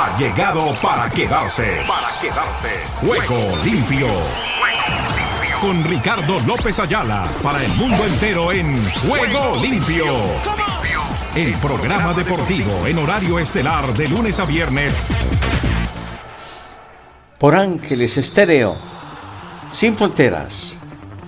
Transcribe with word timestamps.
ha 0.00 0.16
llegado 0.16 0.74
para 0.80 1.10
quedarse. 1.10 1.84
Para 1.86 2.08
quedarse. 2.20 2.70
Juego 3.00 3.56
limpio. 3.62 4.08
Con 5.60 5.84
Ricardo 5.84 6.40
López 6.46 6.78
Ayala 6.78 7.26
para 7.42 7.62
el 7.62 7.70
mundo 7.74 8.06
entero 8.06 8.50
en 8.50 8.82
Juego 9.06 9.60
limpio. 9.62 10.06
El 11.34 11.52
programa 11.58 12.14
deportivo 12.14 12.86
en 12.86 12.96
horario 12.96 13.38
estelar 13.38 13.92
de 13.92 14.08
lunes 14.08 14.40
a 14.40 14.46
viernes. 14.46 14.94
Por 17.38 17.54
Ángeles 17.54 18.16
Estéreo. 18.16 18.78
Sin 19.70 19.96
fronteras. 19.98 20.78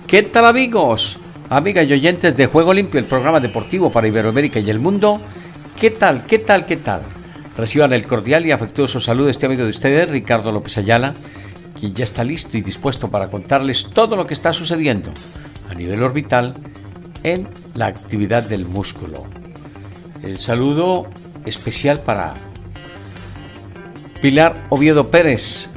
¿Qué 0.07 0.23
tal 0.23 0.47
amigos? 0.47 1.19
Amigas 1.47 1.85
y 1.87 1.93
oyentes 1.93 2.35
de 2.35 2.47
Juego 2.47 2.73
Limpio, 2.73 2.99
el 2.99 3.05
programa 3.05 3.39
deportivo 3.39 3.91
para 3.91 4.07
Iberoamérica 4.07 4.59
y 4.59 4.69
el 4.71 4.79
mundo. 4.79 5.21
¿Qué 5.79 5.91
tal? 5.91 6.25
¿Qué 6.25 6.39
tal? 6.39 6.65
¿Qué 6.65 6.77
tal? 6.77 7.12
Reciban 7.57 7.93
el 7.93 8.07
cordial 8.07 8.45
y 8.45 8.51
afectuoso 8.51 8.99
saludo 8.99 9.25
de 9.25 9.31
este 9.31 9.45
amigo 9.45 9.63
de 9.63 9.69
ustedes, 9.69 10.09
Ricardo 10.09 10.51
López 10.51 10.77
Ayala, 10.79 11.13
quien 11.79 11.93
ya 11.93 12.03
está 12.03 12.23
listo 12.23 12.57
y 12.57 12.61
dispuesto 12.61 13.11
para 13.11 13.29
contarles 13.29 13.89
todo 13.93 14.15
lo 14.15 14.25
que 14.25 14.33
está 14.33 14.53
sucediendo 14.53 15.11
a 15.69 15.75
nivel 15.75 16.01
orbital 16.01 16.55
en 17.21 17.47
la 17.75 17.85
actividad 17.85 18.43
del 18.43 18.65
músculo. 18.65 19.25
El 20.23 20.39
saludo 20.39 21.07
especial 21.45 21.99
para 21.99 22.33
Pilar 24.21 24.65
Oviedo 24.69 25.11
Pérez 25.11 25.69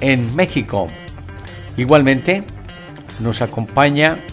en 0.00 0.34
México. 0.34 0.88
Igualmente 1.76 2.42
nos 3.20 3.42
acompaña 3.42 4.24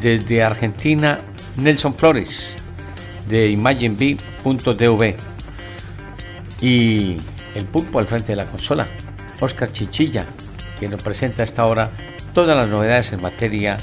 desde 0.00 0.42
Argentina 0.42 1.20
Nelson 1.56 1.94
Flores 1.94 2.54
de 3.28 3.50
ImagineB.dv 3.50 5.35
y 6.60 7.16
el 7.54 7.66
pulpo 7.66 7.98
al 7.98 8.06
frente 8.06 8.32
de 8.32 8.36
la 8.36 8.46
consola, 8.46 8.86
Oscar 9.40 9.70
Chichilla, 9.70 10.26
quien 10.78 10.90
nos 10.90 11.02
presenta 11.02 11.42
a 11.42 11.44
esta 11.44 11.66
hora 11.66 11.90
todas 12.32 12.56
las 12.56 12.68
novedades 12.68 13.12
en 13.12 13.22
materia 13.22 13.78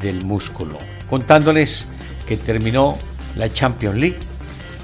del 0.00 0.24
músculo, 0.24 0.78
contándoles 1.08 1.88
que 2.26 2.36
terminó 2.36 2.98
la 3.36 3.52
Champions 3.52 3.96
League, 3.96 4.18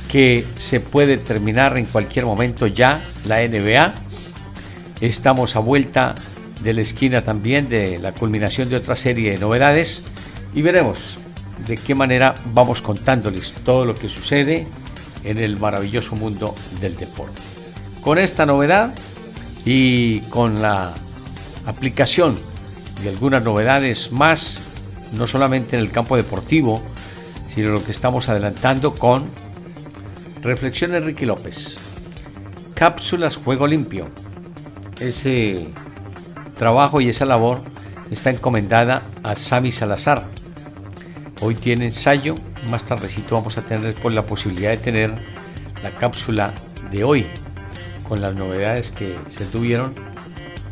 que 0.09 0.45
se 0.57 0.81
puede 0.81 1.17
terminar 1.17 1.77
en 1.77 1.87
cualquier 1.87 2.25
momento 2.25 2.67
ya 2.67 3.01
la 3.27 3.47
NBA. 3.47 3.93
Estamos 5.01 5.57
a 5.57 5.59
vuelta 5.59 6.15
de 6.63 6.73
la 6.73 6.81
esquina 6.81 7.23
también 7.23 7.69
de 7.69 7.99
la 7.99 8.13
culminación 8.13 8.69
de 8.69 8.77
otra 8.77 8.97
serie 8.97 9.33
de 9.33 9.39
novedades 9.39 10.05
y 10.55 10.63
veremos 10.63 11.19
de 11.67 11.77
qué 11.77 11.95
manera 11.95 12.35
vamos 12.53 12.81
contándoles 12.81 13.53
todo 13.65 13.85
lo 13.85 13.97
que 13.97 14.09
sucede 14.09 14.67
en 15.25 15.39
el 15.39 15.59
maravilloso 15.59 16.17
mundo 16.17 16.55
del 16.81 16.97
deporte. 16.97 17.41
Con 18.03 18.19
esta 18.19 18.47
novedad 18.47 18.95
y 19.65 20.21
con 20.31 20.61
la 20.61 20.93
aplicación 21.67 22.39
de 23.03 23.09
algunas 23.09 23.43
novedades 23.43 24.13
más, 24.13 24.61
no 25.13 25.27
solamente 25.27 25.77
en 25.77 25.83
el 25.83 25.91
campo 25.91 26.17
deportivo, 26.17 26.83
sino 27.49 27.71
lo 27.71 27.85
que 27.85 27.93
estamos 27.93 28.29
adelantando 28.29 28.95
con 28.95 29.29
Reflexiones 30.43 31.05
Ricky 31.05 31.25
López, 31.25 31.77
Cápsulas 32.75 33.37
Juego 33.37 33.67
Limpio. 33.67 34.09
Ese 35.01 35.69
trabajo 36.59 37.01
y 37.01 37.09
esa 37.09 37.25
labor 37.25 37.63
está 38.11 38.31
encomendada 38.31 39.03
a 39.23 39.35
Sami 39.35 39.73
Salazar, 39.73 40.23
Hoy 41.41 41.55
tiene 41.55 41.87
ensayo, 41.87 42.37
más 42.69 42.85
tardecito 42.85 43.35
vamos 43.35 43.59
a 43.59 43.63
tener 43.63 43.83
después 43.83 44.15
la 44.15 44.23
posibilidad 44.23 44.71
de 44.71 44.77
tener 44.77 45.13
la 45.83 45.91
cápsula 45.93 46.53
de 46.91 47.05
hoy 47.05 47.27
con 48.09 48.21
las 48.21 48.35
novedades 48.35 48.91
que 48.91 49.17
se 49.27 49.45
tuvieron 49.47 49.95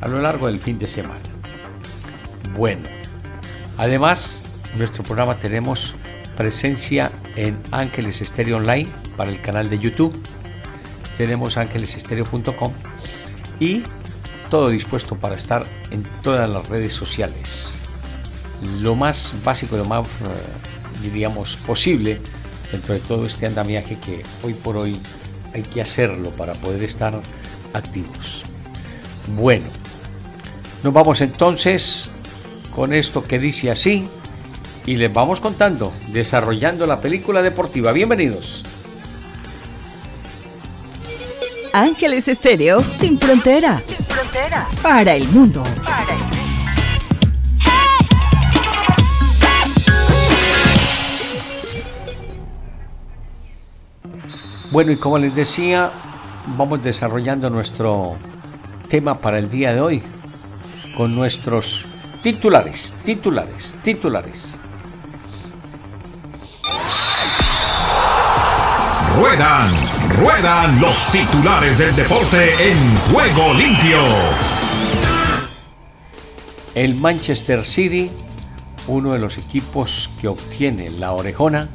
a 0.00 0.08
lo 0.08 0.20
largo 0.20 0.46
del 0.46 0.60
fin 0.60 0.78
de 0.78 0.88
semana. 0.88 1.20
Bueno, 2.54 2.88
además, 3.78 4.42
nuestro 4.76 5.04
programa 5.04 5.38
tenemos 5.38 5.94
presencia 6.36 7.10
en 7.36 7.58
Ángeles 7.70 8.20
Estéreo 8.20 8.56
Online 8.56 8.88
para 9.16 9.30
el 9.30 9.40
canal 9.40 9.70
de 9.70 9.78
YouTube. 9.78 10.20
Tenemos 11.16 11.56
ángelesestéreo.com 11.56 12.72
y 13.60 13.82
todo 14.50 14.68
dispuesto 14.68 15.16
para 15.16 15.36
estar 15.36 15.64
en 15.90 16.06
todas 16.22 16.48
las 16.48 16.68
redes 16.68 16.92
sociales 16.92 17.78
lo 18.80 18.94
más 18.94 19.34
básico, 19.44 19.76
lo 19.76 19.84
más, 19.84 20.06
eh, 20.06 20.08
diríamos, 21.02 21.56
posible 21.56 22.20
dentro 22.70 22.94
de 22.94 23.00
todo 23.00 23.26
este 23.26 23.46
andamiaje 23.46 23.98
que 23.98 24.22
hoy 24.42 24.54
por 24.54 24.76
hoy 24.76 24.98
hay 25.52 25.62
que 25.62 25.82
hacerlo 25.82 26.30
para 26.30 26.54
poder 26.54 26.82
estar 26.82 27.20
activos. 27.74 28.44
Bueno, 29.36 29.66
nos 30.82 30.92
vamos 30.92 31.20
entonces 31.20 32.10
con 32.74 32.92
esto 32.92 33.26
que 33.26 33.38
dice 33.38 33.70
así 33.70 34.08
y 34.86 34.96
les 34.96 35.12
vamos 35.12 35.40
contando, 35.40 35.92
desarrollando 36.12 36.86
la 36.86 37.00
película 37.00 37.42
deportiva. 37.42 37.92
Bienvenidos. 37.92 38.64
Ángeles 41.72 42.28
Estéreo 42.28 42.82
sin 42.82 43.18
frontera. 43.18 43.82
Sin 43.86 44.04
frontera. 44.04 44.68
Para 44.82 45.14
el 45.14 45.26
mundo. 45.28 45.64
Para 45.82 46.12
el 46.12 46.20
mundo. 46.20 46.41
Bueno, 54.72 54.90
y 54.90 54.96
como 54.96 55.18
les 55.18 55.34
decía, 55.34 55.92
vamos 56.56 56.82
desarrollando 56.82 57.50
nuestro 57.50 58.16
tema 58.88 59.20
para 59.20 59.36
el 59.36 59.50
día 59.50 59.74
de 59.74 59.82
hoy 59.82 60.02
con 60.96 61.14
nuestros 61.14 61.86
titulares, 62.22 62.94
titulares, 63.04 63.74
titulares. 63.82 64.54
Ruedan, 69.18 69.70
ruedan 70.18 70.80
los 70.80 71.06
titulares 71.12 71.76
del 71.76 71.94
deporte 71.94 72.70
en 72.70 72.96
juego 73.12 73.52
limpio. 73.52 73.98
El 76.74 76.94
Manchester 76.94 77.66
City, 77.66 78.10
uno 78.86 79.12
de 79.12 79.18
los 79.18 79.36
equipos 79.36 80.08
que 80.18 80.28
obtiene 80.28 80.88
la 80.88 81.12
orejona 81.12 81.68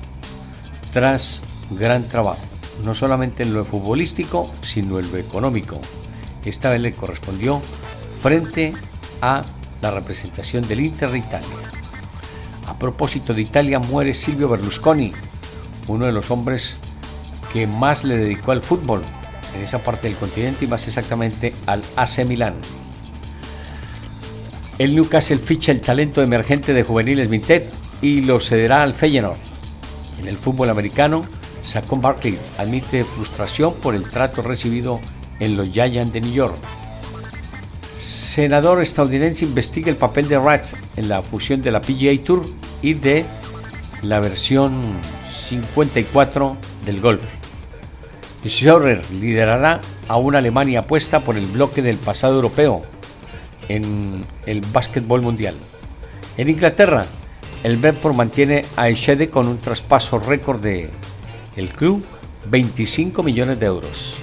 tras 0.92 1.44
gran 1.70 2.02
trabajo 2.10 2.47
no 2.84 2.96
solamente 2.96 3.44
en 3.44 3.54
lo 3.54 3.64
futbolístico, 3.64 4.52
sino 4.62 5.00
en 5.00 5.12
lo 5.12 5.18
económico. 5.18 5.80
Esta 6.46 6.70
vez 6.70 6.82
le 6.82 6.94
correspondió 6.94 7.62
frente 8.22 8.74
a 9.22 9.44
la 9.82 9.92
representación 9.92 10.68
del 10.68 10.82
Inter 10.82 11.12
de 11.12 11.20
Italia. 11.20 11.48
A 12.68 12.78
propósito 12.78 13.34
de 13.34 13.42
Italia, 13.42 13.80
muere 13.80 14.14
Silvio 14.14 14.50
Berlusconi, 14.50 15.14
uno 15.88 16.06
de 16.06 16.12
los 16.12 16.32
hombres 16.32 16.78
que 17.54 17.68
más 17.68 18.04
le 18.04 18.18
dedicó 18.18 18.52
al 18.52 18.62
fútbol 18.62 19.02
en 19.56 19.64
esa 19.64 19.80
parte 19.80 20.08
del 20.08 20.18
continente 20.18 20.66
y 20.66 20.68
más 20.68 20.88
exactamente 20.88 21.54
al 21.66 21.84
AC 21.96 22.26
Milán. 22.26 22.56
El 24.78 24.96
Newcastle 24.96 25.40
ficha 25.40 25.72
el 25.72 25.82
talento 25.82 26.22
emergente 26.22 26.74
de 26.74 26.84
juveniles 26.84 27.30
Mintet 27.30 27.72
y 28.02 28.22
lo 28.22 28.40
cederá 28.40 28.84
al 28.84 28.94
Feyenoord. 28.94 29.40
En 30.20 30.28
el 30.28 30.38
fútbol 30.38 30.70
americano, 30.70 31.26
Saquon 31.68 32.00
Barkley 32.02 32.40
admite 32.58 33.04
frustración 33.04 33.74
por 33.74 33.94
el 33.94 34.10
trato 34.10 34.42
recibido 34.42 35.02
en 35.40 35.58
los 35.58 35.68
Giants 35.68 36.14
de 36.14 36.22
New 36.22 36.32
York. 36.32 36.56
Senador 37.94 38.82
estadounidense 38.82 39.44
investiga 39.44 39.90
el 39.90 39.98
papel 39.98 40.30
de 40.30 40.40
Rat 40.40 40.66
en 40.96 41.10
la 41.10 41.22
fusión 41.22 41.62
de 41.62 41.72
la 41.72 41.82
PGA 41.82 42.24
Tour 42.24 42.48
y 42.82 42.94
de 42.94 43.26
la 44.02 44.22
versión 44.22 44.82
54 45.30 46.58
del 46.86 47.02
golf. 47.02 47.24
Schaurer 48.46 49.04
liderará 49.12 49.82
a 50.08 50.16
una 50.16 50.38
Alemania 50.38 50.80
apuesta 50.80 51.20
por 51.20 51.36
el 51.38 51.48
bloque 51.48 51.82
del 51.82 51.98
pasado 51.98 52.36
europeo 52.36 52.82
en 53.68 54.24
el 54.46 54.62
básquetbol 54.62 55.22
mundial. 55.22 55.56
En 56.38 56.48
Inglaterra, 56.48 57.06
el 57.64 57.76
Bedford 57.76 58.14
mantiene 58.14 58.64
a 58.78 58.88
Eshede 58.88 59.30
con 59.30 59.48
un 59.48 59.58
traspaso 59.58 60.20
récord 60.20 60.62
de 60.62 60.90
el 61.58 61.70
club 61.70 62.06
25 62.50 63.24
millones 63.24 63.60
de 63.60 63.66
euros. 63.66 64.14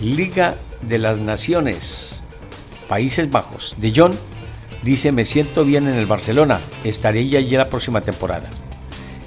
Liga 0.00 0.56
de 0.82 0.98
las 0.98 1.20
Naciones, 1.20 2.20
Países 2.88 3.30
Bajos. 3.30 3.76
De 3.78 3.92
Jong 3.94 4.14
dice 4.82 5.12
me 5.12 5.24
siento 5.24 5.64
bien 5.64 5.86
en 5.86 5.94
el 5.94 6.06
Barcelona, 6.06 6.60
estaré 6.84 7.26
ya 7.28 7.38
allí 7.38 7.56
la 7.56 7.70
próxima 7.70 8.00
temporada. 8.00 8.50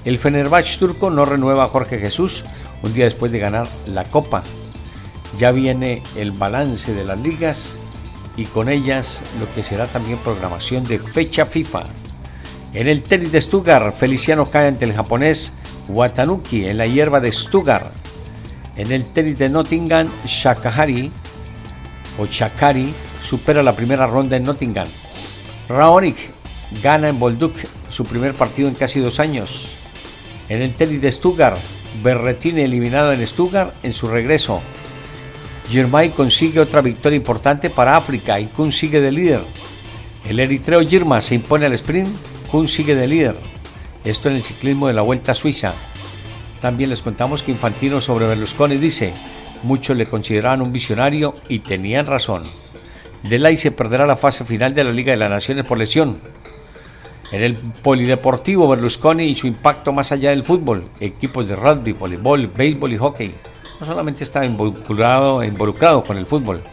El 0.04 0.20
Fenerbahce 0.20 0.78
turco 0.78 1.10
no 1.10 1.26
renueva 1.26 1.64
a 1.64 1.68
Jorge 1.68 1.98
Jesús 1.98 2.44
un 2.84 2.94
día 2.94 3.06
después 3.06 3.32
de 3.32 3.40
ganar 3.40 3.68
la 3.88 4.04
Copa. 4.04 4.44
Ya 5.38 5.52
viene 5.52 6.04
el 6.18 6.32
balance 6.32 6.94
de 6.94 7.06
las 7.06 7.20
ligas 7.20 7.76
y 8.36 8.46
con 8.46 8.68
ellas 8.68 9.22
lo 9.40 9.52
que 9.54 9.64
será 9.64 9.88
también 9.88 10.18
programación 10.20 10.86
de 10.88 11.00
fecha 11.00 11.46
FIFA. 11.46 11.84
En 12.74 12.88
el 12.88 13.02
tenis 13.02 13.32
de 13.32 13.42
Stuttgart, 13.42 13.96
Feliciano 13.96 14.50
cae 14.50 14.68
ante 14.68 14.86
el 14.86 14.94
japonés 14.94 15.54
Watanuki 15.90 16.66
en 16.66 16.78
la 16.78 16.88
hierba 16.88 17.20
de 17.20 17.32
Stuttgart. 17.32 17.92
En 18.78 18.92
el 18.92 19.04
tenis 19.04 19.38
de 19.38 19.50
Nottingham, 19.50 20.08
Shakahari 20.26 21.12
Ochakari 22.20 22.94
supera 23.24 23.64
la 23.64 23.76
primera 23.76 24.06
ronda 24.06 24.38
en 24.38 24.44
Nottingham. 24.44 24.88
Raonic 25.68 26.18
gana 26.84 27.10
en 27.10 27.20
Bolduc 27.20 27.56
su 27.90 28.06
primer 28.06 28.34
partido 28.34 28.68
en 28.68 28.76
casi 28.76 29.00
dos 29.00 29.20
años. 29.20 29.70
En 30.50 30.62
el 30.62 30.74
tenis 30.74 31.02
de 31.02 31.12
Stuttgart, 31.12 31.60
Berretini 32.04 32.62
eliminado 32.62 33.14
en 33.14 33.26
Stuttgart 33.26 33.74
en 33.84 33.94
su 33.94 34.08
regreso. 34.08 34.62
Girmay 35.70 36.10
consigue 36.10 36.60
otra 36.60 36.82
victoria 36.82 37.18
importante 37.18 37.70
para 37.70 37.96
África 37.96 38.40
y 38.40 38.48
Kun 38.48 38.72
sigue 38.72 39.00
de 39.00 39.12
líder. 39.12 39.42
El 40.28 40.40
eritreo 40.40 40.82
Girma 40.82 41.22
se 41.22 41.36
impone 41.36 41.66
al 41.66 41.74
sprint, 41.74 42.10
Kun 42.52 42.68
sigue 42.68 42.96
de 42.96 43.08
líder. 43.08 43.59
Esto 44.04 44.30
en 44.30 44.38
el 44.38 44.44
ciclismo 44.44 44.88
de 44.88 44.94
la 44.94 45.02
Vuelta 45.02 45.34
a 45.34 45.36
Suiza. 45.36 45.74
También 46.62 46.90
les 46.90 47.02
contamos 47.02 47.44
que 47.44 47.52
Infantino 47.52 48.00
sobre 48.00 48.28
Berlusconi 48.28 48.78
dice, 48.78 49.14
muchos 49.64 49.98
le 49.98 50.06
consideraban 50.06 50.62
un 50.62 50.72
visionario 50.72 51.36
y 51.50 51.60
tenían 51.60 52.06
razón. 52.06 52.44
Delay 53.24 53.58
se 53.58 53.72
perderá 53.72 54.06
la 54.06 54.16
fase 54.16 54.46
final 54.46 54.74
de 54.74 54.86
la 54.86 54.92
Liga 54.92 55.12
de 55.12 55.18
las 55.18 55.30
Naciones 55.30 55.66
por 55.66 55.78
lesión. 55.78 56.18
En 57.32 57.44
el 57.44 57.56
polideportivo 57.56 58.70
Berlusconi 58.70 59.26
y 59.26 59.36
su 59.36 59.48
impacto 59.48 59.92
más 59.92 60.12
allá 60.14 60.30
del 60.30 60.46
fútbol, 60.46 60.90
equipos 61.02 61.48
de 61.48 61.58
rugby, 61.58 61.92
voleibol, 61.92 62.48
béisbol 62.48 62.94
y 62.94 62.98
hockey. 62.98 63.36
No 63.80 63.86
solamente 63.86 64.24
está 64.24 64.46
involucrado, 64.46 65.44
involucrado 65.44 66.06
con 66.06 66.18
el 66.18 66.26
fútbol. 66.26 66.64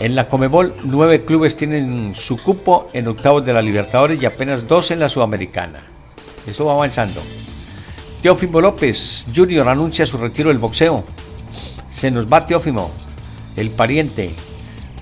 En 0.00 0.16
la 0.16 0.26
Comebol, 0.26 0.72
nueve 0.84 1.24
clubes 1.24 1.56
tienen 1.56 2.14
su 2.16 2.38
cupo 2.38 2.88
en 2.92 3.06
octavos 3.06 3.44
de 3.44 3.52
la 3.52 3.62
Libertadores 3.62 4.20
y 4.20 4.26
apenas 4.26 4.66
dos 4.66 4.90
en 4.90 4.98
la 4.98 5.08
Sudamericana. 5.08 5.91
Eso 6.46 6.64
va 6.64 6.72
avanzando. 6.72 7.22
Teófimo 8.22 8.60
López 8.60 9.24
Jr. 9.34 9.68
anuncia 9.68 10.06
su 10.06 10.16
retiro 10.16 10.48
del 10.48 10.58
boxeo. 10.58 11.04
Se 11.88 12.10
nos 12.10 12.32
va 12.32 12.46
Teófimo, 12.46 12.90
el 13.56 13.70
pariente. 13.70 14.34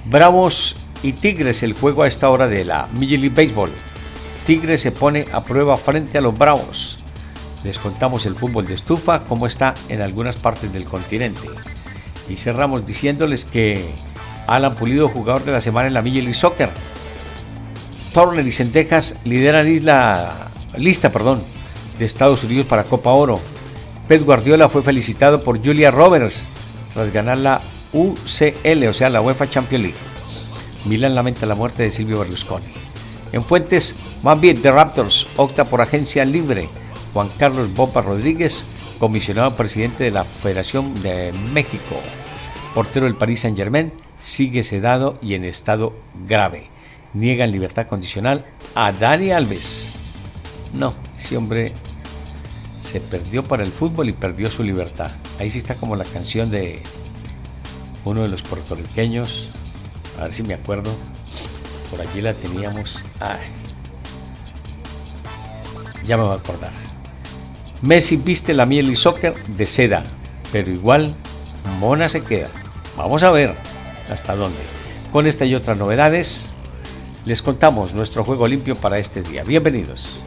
Bravos 0.07 0.77
y 1.03 1.13
Tigres, 1.13 1.63
el 1.63 1.75
juego 1.75 2.03
a 2.03 2.09
esta 2.09 2.31
hora 2.31 2.49
de 2.49 2.65
la 2.65 2.89
Major 2.95 3.19
League 3.19 3.31
Baseball. 3.31 3.71
Tigres 4.47 4.81
se 4.81 4.91
pone 4.91 5.27
a 5.33 5.45
prueba 5.45 5.77
frente 5.77 6.19
a 6.19 6.21
los 6.21 6.37
Bravos. 6.37 6.99
Les 7.63 7.79
contamos 7.79 8.25
el 8.25 8.35
fútbol 8.35 8.67
de 8.67 8.75
estufa, 8.75 9.25
cómo 9.25 9.47
está 9.47 9.75
en 9.89 10.01
algunas 10.01 10.37
partes 10.37 10.73
del 10.73 10.85
continente. 10.85 11.47
Y 12.29 12.37
cerramos 12.37 12.87
diciéndoles 12.87 13.45
que 13.45 13.85
Alan 14.47 14.75
Pulido, 14.75 15.09
jugador 15.09 15.45
de 15.45 15.53
la 15.53 15.61
semana 15.61 15.89
en 15.89 15.95
la 15.95 16.03
Major 16.03 16.23
League 16.23 16.35
Soccer. 16.35 16.71
Turner 18.15 18.47
y 18.47 18.53
Centejas 18.53 19.17
lideran 19.25 19.85
la 19.85 20.50
lista 20.77 21.11
perdón, 21.11 21.43
de 21.99 22.05
Estados 22.05 22.45
Unidos 22.45 22.67
para 22.67 22.85
Copa 22.85 23.11
Oro. 23.11 23.41
Pep 24.09 24.25
Guardiola 24.25 24.69
fue 24.69 24.83
felicitado 24.83 25.45
por 25.45 25.65
Julia 25.65 25.91
Roberts 25.91 26.43
tras 26.95 27.13
ganar 27.13 27.39
la 27.39 27.61
UCL, 27.93 28.87
o 28.89 28.93
sea, 28.93 29.11
la 29.11 29.21
UEFA 29.21 29.49
Champions 29.49 29.85
League. 29.85 29.99
Milan 30.85 31.15
lamenta 31.15 31.47
la 31.47 31.55
muerte 31.55 31.83
de 31.83 31.91
Silvio 31.91 32.19
Berlusconi. 32.19 32.67
En 33.33 33.45
Fuentes, 33.45 33.95
más 34.23 34.41
bien 34.41 34.63
Raptors 34.63 35.27
opta 35.37 35.65
por 35.65 35.81
agencia 35.81 36.25
libre. 36.25 36.69
Juan 37.13 37.31
Carlos 37.39 37.73
Bopa 37.73 38.03
Rodríguez, 38.03 38.65
comisionado 38.99 39.55
presidente 39.55 40.05
de 40.05 40.11
la 40.11 40.25
Federación 40.25 41.01
de 41.03 41.33
México. 41.53 42.01
Portero 42.75 43.07
del 43.07 43.17
Paris 43.17 43.41
Saint 43.41 43.57
Germain, 43.57 43.93
sigue 44.19 44.63
sedado 44.63 45.19
y 45.23 45.35
en 45.35 45.45
estado 45.45 45.93
grave. 46.27 46.69
Niegan 47.15 47.51
libertad 47.51 47.87
condicional 47.87 48.45
a 48.75 48.93
Dani 48.93 49.33
Alves. 49.33 50.00
No, 50.73 50.95
ese 51.19 51.37
hombre 51.37 51.75
se 52.83 53.01
perdió 53.01 53.45
para 53.45 53.63
el 53.63 53.73
fútbol 53.73 54.09
y 54.09 54.13
perdió 54.13 54.51
su 54.51 54.63
libertad. 54.63 55.11
Ahí 55.39 55.51
sí 55.51 55.59
está 55.59 55.75
como 55.75 55.97
la 55.97 56.05
canción 56.05 56.51
de 56.51 56.83
uno 58.05 58.23
de 58.23 58.29
los 58.29 58.43
puertorriqueños, 58.43 59.49
a 60.19 60.25
ver 60.25 60.35
si 60.35 60.43
me 60.43 60.55
acuerdo, 60.55 60.91
por 61.91 62.01
allí 62.01 62.21
la 62.21 62.35
teníamos. 62.35 63.01
Ay, 63.19 63.39
ya 66.07 66.17
me 66.17 66.23
voy 66.23 66.33
a 66.33 66.37
acordar. 66.37 66.73
Messi 67.83 68.17
viste 68.17 68.53
la 68.53 68.67
miel 68.67 68.91
y 68.91 68.97
soccer 68.97 69.35
de 69.47 69.67
seda, 69.67 70.05
pero 70.53 70.71
igual 70.71 71.15
Mona 71.79 72.09
se 72.09 72.23
queda. 72.23 72.49
Vamos 72.97 73.23
a 73.23 73.31
ver 73.31 73.55
hasta 74.11 74.37
dónde. 74.37 74.59
Con 75.13 75.27
esta 75.27 75.45
y 75.45 75.55
otras 75.55 75.79
novedades, 75.79 76.49
les 77.25 77.43
contamos 77.43 77.95
nuestro 77.95 78.25
juego 78.25 78.47
limpio 78.47 78.77
para 78.77 78.99
este 78.99 79.23
día. 79.23 79.45
Bienvenidos. 79.45 80.21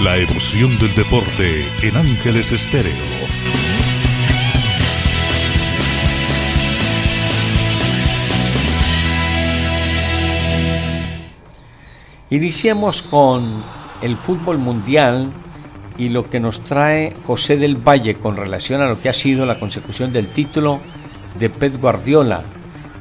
La 0.00 0.16
emoción 0.16 0.76
del 0.80 0.92
deporte 0.94 1.68
en 1.80 1.96
Ángeles 1.96 2.50
Estéreo. 2.50 2.92
Iniciemos 12.28 13.02
con 13.02 13.62
el 14.02 14.16
fútbol 14.16 14.58
mundial 14.58 15.32
y 15.96 16.08
lo 16.08 16.28
que 16.28 16.40
nos 16.40 16.64
trae 16.64 17.14
José 17.24 17.56
del 17.56 17.76
Valle 17.76 18.16
con 18.16 18.36
relación 18.36 18.82
a 18.82 18.88
lo 18.88 19.00
que 19.00 19.08
ha 19.08 19.14
sido 19.14 19.46
la 19.46 19.60
consecución 19.60 20.12
del 20.12 20.26
título 20.26 20.80
de 21.38 21.50
Pep 21.50 21.80
Guardiola 21.80 22.42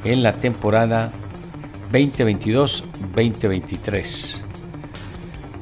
en 0.04 0.22
la 0.22 0.34
temporada 0.34 1.12
2022-2023. 1.92 4.44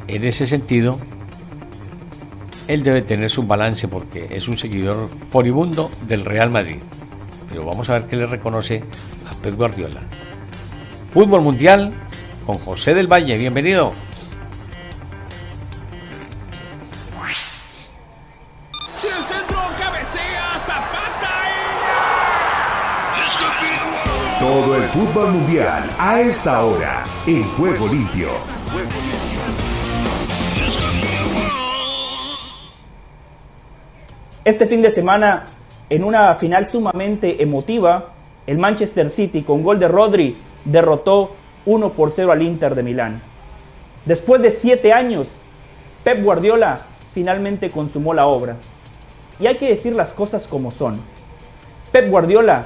En 0.10 0.26
ese 0.26 0.46
sentido, 0.46 1.00
él 2.68 2.84
debe 2.84 3.02
tener 3.02 3.30
su 3.30 3.44
balance 3.44 3.88
porque 3.88 4.28
es 4.32 4.48
un 4.48 4.58
seguidor 4.58 5.10
furibundo 5.30 5.92
del 6.08 6.26
Real 6.26 6.50
Madrid. 6.50 6.78
Pero 7.50 7.66
vamos 7.66 7.90
a 7.90 7.94
ver 7.94 8.08
qué 8.08 8.16
le 8.16 8.26
reconoce 8.26 8.84
a 9.30 9.34
Pep 9.36 9.56
Guardiola. 9.56 10.02
Fútbol 11.14 11.42
Mundial 11.42 11.94
con 12.46 12.58
José 12.58 12.94
del 12.94 13.08
Valle, 13.08 13.38
bienvenido. 13.38 13.94
Todo 24.40 24.76
el 24.76 24.90
fútbol 24.90 25.34
mundial 25.34 25.84
a 26.00 26.20
esta 26.20 26.66
hora 26.66 27.06
en 27.28 27.44
Juego 27.44 27.88
Limpio. 27.88 28.32
Este 34.44 34.66
fin 34.66 34.82
de 34.82 34.90
semana, 34.90 35.46
en 35.88 36.04
una 36.04 36.34
final 36.34 36.66
sumamente 36.66 37.44
emotiva, 37.44 38.06
el 38.48 38.58
Manchester 38.58 39.12
City 39.12 39.44
con 39.44 39.62
gol 39.62 39.80
de 39.80 39.88
Rodri 39.88 40.36
derrotó 40.66 41.36
1 41.68 41.92
por 41.92 42.10
0 42.10 42.32
al 42.32 42.42
Inter 42.42 42.74
de 42.74 42.82
Milán. 42.82 43.22
Después 44.06 44.42
de 44.42 44.50
siete 44.50 44.94
años, 44.94 45.28
Pep 46.04 46.24
Guardiola 46.24 46.82
finalmente 47.14 47.70
consumó 47.70 48.16
la 48.16 48.26
obra. 48.26 48.56
Y 49.40 49.46
hay 49.46 49.58
que 49.58 49.70
decir 49.70 49.94
las 49.94 50.12
cosas 50.12 50.48
como 50.48 50.72
son. 50.72 51.02
Pep 51.92 52.10
Guardiola 52.10 52.66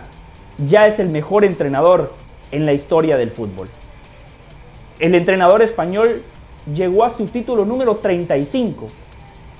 ya 0.65 0.87
es 0.87 0.99
el 0.99 1.09
mejor 1.09 1.43
entrenador 1.43 2.13
en 2.51 2.65
la 2.65 2.71
historia 2.71 3.17
del 3.17 3.31
fútbol. 3.31 3.67
El 4.99 5.13
entrenador 5.13 5.61
español 5.61 6.23
llegó 6.73 7.03
a 7.03 7.09
su 7.09 7.25
título 7.25 7.65
número 7.65 7.97
35 7.97 8.89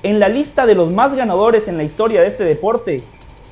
en 0.06 0.20
la 0.20 0.30
lista 0.30 0.68
de 0.68 0.76
los 0.76 0.94
más 0.94 1.16
ganadores 1.16 1.68
en 1.68 1.78
la 1.78 1.84
historia 1.84 2.22
de 2.22 2.28
este 2.28 2.44
deporte, 2.44 3.02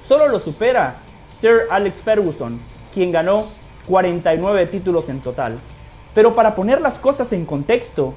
solo 0.07 0.27
lo 0.27 0.37
supera 0.37 0.97
Sir 1.27 1.61
Alex 1.71 2.01
Ferguson, 2.01 2.59
quien 2.93 3.11
ganó 3.11 3.47
49 3.87 4.67
títulos 4.67 5.09
en 5.09 5.19
total. 5.19 5.57
Pero 6.13 6.35
para 6.35 6.53
poner 6.53 6.79
las 6.79 6.99
cosas 6.99 7.33
en 7.33 7.45
contexto, 7.45 8.13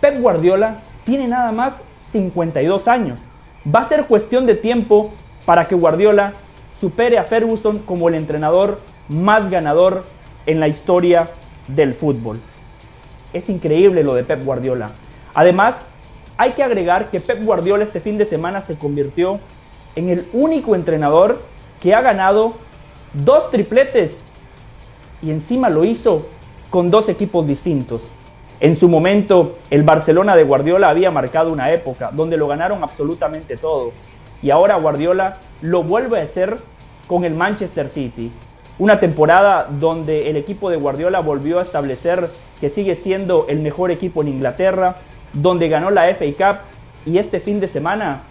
Pep 0.00 0.18
Guardiola 0.22 0.80
tiene 1.04 1.28
nada 1.28 1.52
más 1.52 1.82
52 1.96 2.88
años. 2.88 3.20
Va 3.68 3.80
a 3.80 3.88
ser 3.88 4.06
cuestión 4.06 4.46
de 4.46 4.54
tiempo 4.54 5.12
para 5.44 5.68
que 5.68 5.74
Guardiola 5.74 6.32
supere 6.80 7.18
a 7.18 7.24
Ferguson 7.24 7.80
como 7.80 8.08
el 8.08 8.14
entrenador 8.14 8.80
más 9.10 9.50
ganador 9.50 10.06
en 10.46 10.60
la 10.60 10.68
historia 10.68 11.28
del 11.68 11.92
fútbol. 11.92 12.40
Es 13.34 13.50
increíble 13.50 14.02
lo 14.02 14.14
de 14.14 14.24
Pep 14.24 14.42
Guardiola. 14.42 14.92
Además, 15.34 15.88
hay 16.38 16.52
que 16.52 16.62
agregar 16.62 17.10
que 17.10 17.20
Pep 17.20 17.42
Guardiola 17.44 17.84
este 17.84 18.00
fin 18.00 18.18
de 18.18 18.24
semana 18.24 18.60
se 18.60 18.76
convirtió 18.76 19.40
en 19.94 20.08
el 20.08 20.26
único 20.32 20.74
entrenador 20.74 21.40
que 21.80 21.94
ha 21.94 22.02
ganado 22.02 22.54
dos 23.12 23.50
tripletes 23.50 24.22
y 25.22 25.30
encima 25.30 25.70
lo 25.70 25.84
hizo 25.84 26.26
con 26.70 26.90
dos 26.90 27.08
equipos 27.08 27.46
distintos. 27.46 28.10
En 28.60 28.76
su 28.76 28.88
momento, 28.88 29.56
el 29.70 29.82
Barcelona 29.82 30.36
de 30.36 30.44
Guardiola 30.44 30.88
había 30.88 31.10
marcado 31.10 31.52
una 31.52 31.72
época 31.72 32.10
donde 32.12 32.36
lo 32.36 32.48
ganaron 32.48 32.82
absolutamente 32.82 33.56
todo. 33.56 33.92
Y 34.42 34.50
ahora 34.50 34.76
Guardiola 34.76 35.38
lo 35.60 35.82
vuelve 35.82 36.20
a 36.20 36.24
hacer 36.24 36.56
con 37.06 37.24
el 37.24 37.34
Manchester 37.34 37.88
City. 37.88 38.30
Una 38.78 39.00
temporada 39.00 39.68
donde 39.70 40.28
el 40.28 40.36
equipo 40.36 40.68
de 40.68 40.76
Guardiola 40.76 41.20
volvió 41.20 41.58
a 41.58 41.62
establecer 41.62 42.30
que 42.60 42.68
sigue 42.68 42.94
siendo 42.94 43.46
el 43.48 43.60
mejor 43.60 43.90
equipo 43.90 44.22
en 44.22 44.28
Inglaterra, 44.28 44.96
donde 45.36 45.68
ganó 45.68 45.90
la 45.90 46.12
FA 46.14 46.24
Cup 46.36 46.60
y 47.04 47.18
este 47.18 47.40
fin 47.40 47.60
de 47.60 47.68
semana 47.68 48.22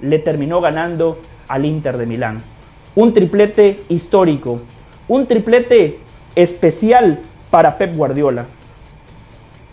le 0.00 0.18
terminó 0.18 0.60
ganando 0.60 1.18
al 1.46 1.64
Inter 1.64 1.98
de 1.98 2.06
Milán. 2.06 2.42
un 2.96 3.12
triplete 3.12 3.82
histórico, 3.88 4.60
un 5.08 5.26
triplete 5.26 5.98
especial 6.36 7.18
para 7.50 7.76
Pep 7.76 7.96
Guardiola. 7.96 8.46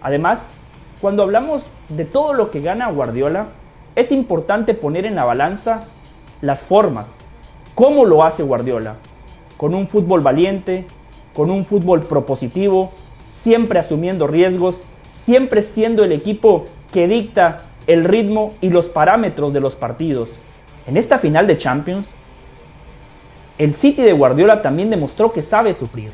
Además, 0.02 0.50
cuando 1.00 1.22
hablamos 1.22 1.64
de 1.90 2.06
todo 2.06 2.34
lo 2.34 2.50
que 2.50 2.62
gana 2.62 2.90
Guardiola, 2.90 3.48
es 3.96 4.12
importante 4.12 4.74
poner 4.74 5.06
en 5.06 5.16
la 5.16 5.24
balanza 5.24 5.86
las 6.42 6.62
formas. 6.62 7.20
¿Cómo 7.76 8.06
lo 8.06 8.24
hace 8.24 8.42
Guardiola? 8.42 8.96
Con 9.56 9.76
un 9.76 9.88
fútbol 9.88 10.22
valiente, 10.22 10.86
con 11.34 11.52
un 11.52 11.66
fútbol 11.66 12.02
propositivo, 12.02 12.92
siempre 13.28 13.80
asumiendo 13.80 14.26
riesgos, 14.26 14.84
siempre 15.12 15.62
siendo 15.62 16.04
el 16.04 16.12
equipo 16.12 16.66
que 16.92 17.08
dicta 17.08 17.64
el 17.88 18.04
ritmo 18.04 18.54
y 18.62 18.70
los 18.70 18.90
parámetros 18.90 19.54
de 19.54 19.60
los 19.60 19.76
partidos. 19.76 20.38
En 20.88 20.98
esta 20.98 21.20
final 21.20 21.48
de 21.48 21.58
Champions, 21.58 22.14
el 23.58 23.76
City 23.76 24.02
de 24.02 24.14
Guardiola 24.14 24.62
también 24.62 24.90
demostró 24.90 25.32
que 25.32 25.42
sabe 25.42 25.74
sufrir. 25.74 26.12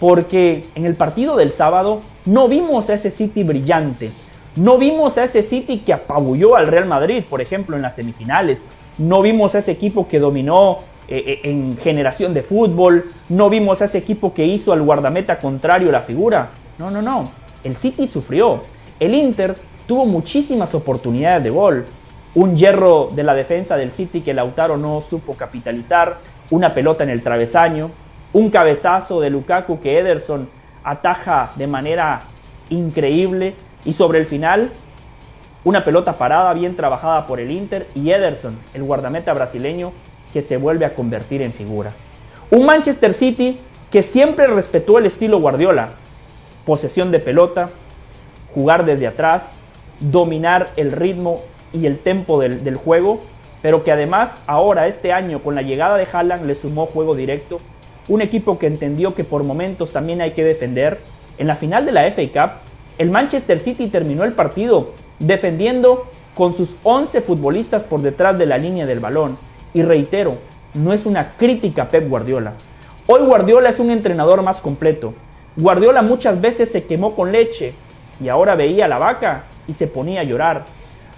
Porque 0.00 0.64
en 0.74 0.86
el 0.86 0.94
partido 0.94 1.36
del 1.36 1.50
sábado 1.52 2.02
no 2.24 2.48
vimos 2.48 2.88
a 2.88 2.94
ese 2.94 3.10
City 3.10 3.42
brillante. 3.42 4.10
No 4.54 4.78
vimos 4.78 5.18
a 5.18 5.24
ese 5.24 5.42
City 5.42 5.78
que 5.78 5.92
apabulló 5.92 6.56
al 6.56 6.68
Real 6.68 6.86
Madrid, 6.86 7.24
por 7.28 7.40
ejemplo, 7.40 7.76
en 7.76 7.82
las 7.82 7.96
semifinales. 7.96 8.64
No 8.96 9.22
vimos 9.22 9.54
a 9.54 9.58
ese 9.58 9.72
equipo 9.72 10.06
que 10.06 10.20
dominó 10.20 10.78
eh, 11.08 11.22
eh, 11.26 11.40
en 11.44 11.76
generación 11.78 12.32
de 12.32 12.42
fútbol. 12.42 13.10
No 13.28 13.50
vimos 13.50 13.82
a 13.82 13.86
ese 13.86 13.98
equipo 13.98 14.32
que 14.32 14.46
hizo 14.46 14.72
al 14.72 14.82
guardameta 14.82 15.38
contrario 15.38 15.90
la 15.90 16.02
figura. 16.02 16.50
No, 16.78 16.90
no, 16.90 17.02
no. 17.02 17.30
El 17.64 17.76
City 17.76 18.06
sufrió. 18.06 18.60
El 19.00 19.14
Inter 19.14 19.56
tuvo 19.88 20.04
muchísimas 20.04 20.74
oportunidades 20.74 21.42
de 21.42 21.50
gol. 21.50 21.86
Un 22.34 22.54
hierro 22.54 23.10
de 23.16 23.24
la 23.24 23.34
defensa 23.34 23.76
del 23.76 23.90
City 23.90 24.20
que 24.20 24.34
Lautaro 24.34 24.76
no 24.76 25.00
supo 25.00 25.34
capitalizar 25.34 26.18
una 26.50 26.74
pelota 26.74 27.02
en 27.02 27.10
el 27.10 27.22
travesaño, 27.22 27.90
un 28.34 28.50
cabezazo 28.50 29.20
de 29.20 29.30
Lukaku 29.30 29.80
que 29.80 29.98
Ederson 29.98 30.48
ataja 30.84 31.52
de 31.56 31.66
manera 31.66 32.20
increíble 32.68 33.54
y 33.84 33.94
sobre 33.94 34.18
el 34.18 34.26
final 34.26 34.70
una 35.64 35.82
pelota 35.82 36.12
parada 36.12 36.52
bien 36.52 36.76
trabajada 36.76 37.26
por 37.26 37.40
el 37.40 37.50
Inter 37.50 37.88
y 37.94 38.10
Ederson, 38.10 38.58
el 38.74 38.82
guardameta 38.82 39.32
brasileño, 39.32 39.92
que 40.32 40.42
se 40.42 40.58
vuelve 40.58 40.84
a 40.84 40.94
convertir 40.94 41.40
en 41.40 41.54
figura. 41.54 41.90
Un 42.50 42.66
Manchester 42.66 43.14
City 43.14 43.58
que 43.90 44.02
siempre 44.02 44.46
respetó 44.48 44.98
el 44.98 45.06
estilo 45.06 45.40
Guardiola, 45.40 45.90
posesión 46.66 47.10
de 47.10 47.20
pelota, 47.20 47.70
jugar 48.54 48.84
desde 48.84 49.06
atrás, 49.06 49.56
dominar 50.00 50.70
el 50.76 50.92
ritmo 50.92 51.42
y 51.72 51.86
el 51.86 51.98
tempo 51.98 52.40
del, 52.40 52.64
del 52.64 52.76
juego 52.76 53.20
pero 53.62 53.82
que 53.82 53.92
además 53.92 54.38
ahora, 54.46 54.86
este 54.86 55.12
año, 55.12 55.40
con 55.40 55.54
la 55.54 55.62
llegada 55.62 55.96
de 55.96 56.06
Haaland, 56.10 56.46
le 56.46 56.54
sumó 56.54 56.86
juego 56.86 57.14
directo. 57.14 57.58
Un 58.08 58.22
equipo 58.22 58.58
que 58.58 58.66
entendió 58.66 59.14
que 59.14 59.24
por 59.24 59.44
momentos 59.44 59.92
también 59.92 60.20
hay 60.20 60.32
que 60.32 60.44
defender. 60.44 60.98
En 61.38 61.46
la 61.46 61.56
final 61.56 61.84
de 61.84 61.92
la 61.92 62.10
FA 62.10 62.22
Cup, 62.32 62.50
el 62.98 63.10
Manchester 63.10 63.58
City 63.58 63.88
terminó 63.88 64.24
el 64.24 64.32
partido 64.32 64.92
defendiendo 65.18 66.06
con 66.34 66.56
sus 66.56 66.76
11 66.84 67.20
futbolistas 67.22 67.82
por 67.82 68.00
detrás 68.00 68.38
de 68.38 68.46
la 68.46 68.58
línea 68.58 68.86
del 68.86 69.00
balón. 69.00 69.36
Y 69.74 69.82
reitero, 69.82 70.36
no 70.74 70.92
es 70.92 71.04
una 71.04 71.32
crítica 71.36 71.88
Pep 71.88 72.08
Guardiola. 72.08 72.54
Hoy 73.06 73.22
Guardiola 73.22 73.70
es 73.70 73.80
un 73.80 73.90
entrenador 73.90 74.42
más 74.42 74.60
completo. 74.60 75.14
Guardiola 75.56 76.02
muchas 76.02 76.40
veces 76.40 76.70
se 76.70 76.84
quemó 76.84 77.16
con 77.16 77.32
leche 77.32 77.74
y 78.22 78.28
ahora 78.28 78.54
veía 78.54 78.84
a 78.84 78.88
la 78.88 78.98
vaca 78.98 79.44
y 79.68 79.74
se 79.74 79.86
ponía 79.86 80.22
a 80.22 80.24
llorar. 80.24 80.64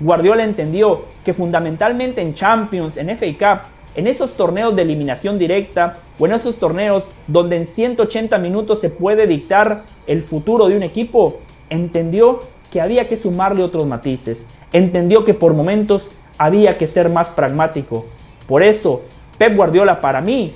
Guardiola 0.01 0.45
entendió 0.45 1.05
que 1.25 1.33
fundamentalmente 1.33 2.21
en 2.21 2.35
Champions, 2.35 2.97
en 2.97 3.17
FA 3.17 3.27
Cup, 3.39 3.69
en 3.95 4.07
esos 4.07 4.35
torneos 4.35 4.77
de 4.77 4.83
eliminación 4.83 5.39
directa 5.39 5.95
o 6.19 6.27
en 6.27 6.33
esos 6.33 6.57
torneos 6.57 7.11
donde 7.27 7.57
en 7.57 7.67
180 7.67 8.37
minutos 8.39 8.81
se 8.81 8.91
puede 8.91 9.27
dictar 9.27 9.83
el 10.07 10.23
futuro 10.23 10.69
de 10.69 10.77
un 10.77 10.83
equipo, 10.83 11.39
entendió 11.69 12.41
que 12.71 12.81
había 12.81 13.09
que 13.09 13.17
sumarle 13.17 13.63
otros 13.63 13.87
matices. 13.87 14.47
Entendió 14.73 15.25
que 15.25 15.35
por 15.35 15.55
momentos 15.55 16.09
había 16.39 16.79
que 16.79 16.87
ser 16.87 17.09
más 17.09 17.29
pragmático. 17.31 18.07
Por 18.47 18.63
eso, 18.63 19.03
Pep 19.39 19.57
Guardiola 19.57 20.01
para 20.01 20.21
mí 20.21 20.55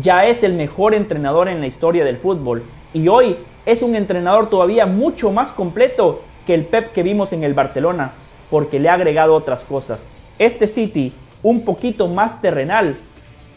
ya 0.00 0.26
es 0.26 0.42
el 0.42 0.54
mejor 0.54 0.94
entrenador 0.94 1.48
en 1.48 1.60
la 1.60 1.66
historia 1.66 2.04
del 2.04 2.18
fútbol 2.18 2.62
y 2.92 3.08
hoy 3.08 3.36
es 3.66 3.82
un 3.82 3.94
entrenador 3.96 4.48
todavía 4.48 4.86
mucho 4.86 5.30
más 5.32 5.50
completo 5.50 6.22
que 6.50 6.54
el 6.54 6.64
Pep 6.64 6.90
que 6.92 7.04
vimos 7.04 7.32
en 7.32 7.44
el 7.44 7.54
Barcelona 7.54 8.10
porque 8.50 8.80
le 8.80 8.88
ha 8.88 8.94
agregado 8.94 9.36
otras 9.36 9.62
cosas. 9.62 10.04
Este 10.36 10.66
City, 10.66 11.12
un 11.44 11.64
poquito 11.64 12.08
más 12.08 12.42
terrenal, 12.42 12.96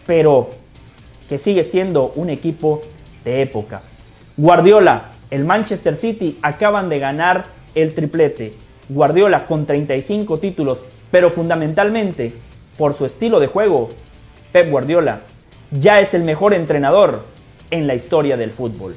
pero 0.06 0.52
que 1.28 1.40
sigue 1.40 1.64
siendo 1.64 2.12
un 2.14 2.30
equipo 2.30 2.84
de 3.26 3.42
época. 3.42 3.82
Guardiola, 4.38 5.10
el 5.32 5.44
Manchester 5.44 5.96
City 5.96 6.38
acaban 6.44 6.88
de 6.88 7.00
ganar 7.00 7.46
el 7.74 7.96
triplete. 7.96 8.54
Guardiola 8.90 9.48
con 9.48 9.66
35 9.66 10.38
títulos, 10.38 10.86
pero 11.10 11.32
fundamentalmente 11.32 12.32
por 12.78 12.96
su 12.96 13.06
estilo 13.06 13.40
de 13.40 13.48
juego, 13.48 13.90
Pep 14.52 14.70
Guardiola 14.70 15.22
ya 15.72 16.00
es 16.00 16.14
el 16.14 16.22
mejor 16.22 16.54
entrenador 16.54 17.24
en 17.72 17.88
la 17.88 17.96
historia 17.96 18.38
del 18.38 18.52
fútbol. 18.52 18.96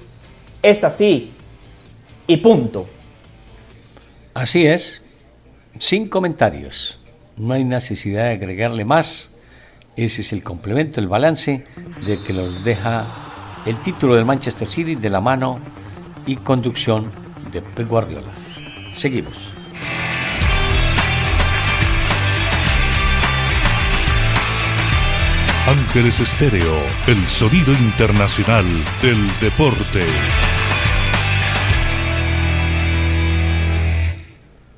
Es 0.62 0.84
así 0.84 1.32
y 2.26 2.36
punto. 2.36 2.88
Así 4.36 4.66
es, 4.66 5.00
sin 5.78 6.08
comentarios. 6.08 6.98
No 7.38 7.54
hay 7.54 7.64
necesidad 7.64 8.24
de 8.24 8.32
agregarle 8.32 8.84
más. 8.84 9.30
Ese 9.96 10.20
es 10.20 10.30
el 10.34 10.42
complemento, 10.42 11.00
el 11.00 11.08
balance 11.08 11.64
de 12.04 12.22
que 12.22 12.34
los 12.34 12.62
deja 12.62 13.62
el 13.64 13.80
título 13.80 14.14
del 14.14 14.26
Manchester 14.26 14.68
City 14.68 14.94
de 14.94 15.08
la 15.08 15.22
mano 15.22 15.58
y 16.26 16.36
conducción 16.36 17.10
de 17.50 17.62
Pep 17.62 17.88
Guardiola. 17.88 18.30
Seguimos. 18.94 19.48
Ángeles 25.66 26.20
Estéreo, 26.20 26.76
el 27.06 27.26
sonido 27.26 27.72
internacional 27.72 28.66
del 29.00 29.16
deporte. 29.40 30.04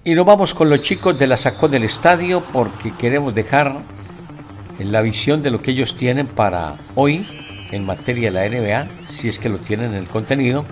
Y 0.08 0.14
nos 0.14 0.24
vamos 0.24 0.54
con 0.54 0.70
los 0.70 0.80
chicos 0.80 1.18
de 1.18 1.26
la 1.26 1.36
Sacó 1.36 1.68
del 1.68 1.84
Estadio 1.84 2.42
porque 2.50 2.94
queremos 2.96 3.34
dejar 3.34 3.76
la 4.78 5.02
visión 5.02 5.42
de 5.42 5.50
lo 5.50 5.60
que 5.60 5.72
ellos 5.72 5.96
tienen 5.96 6.26
para 6.26 6.72
hoy 6.94 7.26
en 7.72 7.84
materia 7.84 8.30
de 8.30 8.48
la 8.48 8.48
NBA, 8.48 8.88
si 9.10 9.28
es 9.28 9.38
que 9.38 9.50
lo 9.50 9.58
tienen 9.58 9.90
en 9.90 9.96
el 9.98 10.06
contenido. 10.06 10.64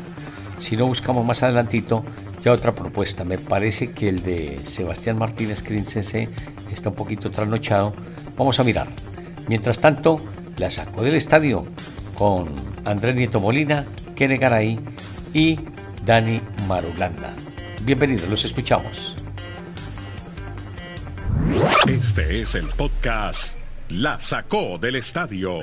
Si 0.56 0.74
no, 0.74 0.86
buscamos 0.86 1.26
más 1.26 1.42
adelantito 1.42 2.02
ya 2.42 2.50
otra 2.50 2.72
propuesta. 2.72 3.26
Me 3.26 3.36
parece 3.36 3.92
que 3.92 4.08
el 4.08 4.22
de 4.22 4.58
Sebastián 4.58 5.18
Martínez 5.18 5.62
Crincense 5.62 6.30
está 6.72 6.88
un 6.88 6.94
poquito 6.94 7.30
trasnochado. 7.30 7.92
Vamos 8.38 8.58
a 8.58 8.64
mirar. 8.64 8.86
Mientras 9.48 9.80
tanto, 9.80 10.18
la 10.56 10.70
Sacó 10.70 11.02
del 11.02 11.14
Estadio 11.14 11.66
con 12.14 12.54
Andrés 12.86 13.14
Nieto 13.14 13.38
Molina, 13.38 13.84
Kene 14.14 14.38
Garay 14.38 14.80
y 15.34 15.60
Dani 16.06 16.40
Marulanda. 16.66 17.36
Bienvenidos, 17.82 18.30
los 18.30 18.42
escuchamos. 18.42 19.25
Este 21.88 22.40
es 22.40 22.56
el 22.56 22.66
podcast 22.70 23.56
La 23.90 24.18
Sacó 24.18 24.76
del 24.76 24.96
Estadio 24.96 25.60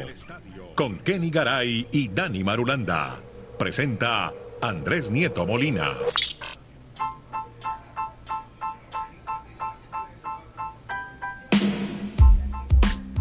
con 0.73 0.99
Kenny 0.99 1.29
Garay 1.29 1.85
y 1.91 2.07
Dani 2.07 2.45
Marulanda. 2.45 3.19
Presenta 3.59 4.31
Andrés 4.61 5.11
Nieto 5.11 5.45
Molina. 5.45 5.91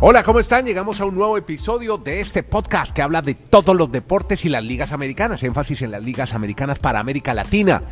Hola, 0.00 0.22
¿cómo 0.22 0.38
están? 0.38 0.64
Llegamos 0.64 1.00
a 1.00 1.04
un 1.04 1.16
nuevo 1.16 1.36
episodio 1.36 1.98
de 1.98 2.20
este 2.20 2.44
podcast 2.44 2.94
que 2.94 3.02
habla 3.02 3.20
de 3.20 3.34
todos 3.34 3.74
los 3.74 3.90
deportes 3.90 4.44
y 4.44 4.48
las 4.48 4.62
ligas 4.62 4.92
americanas, 4.92 5.42
énfasis 5.42 5.82
en 5.82 5.90
las 5.90 6.04
ligas 6.04 6.34
americanas 6.34 6.78
para 6.78 7.00
América 7.00 7.34
Latina. 7.34 7.82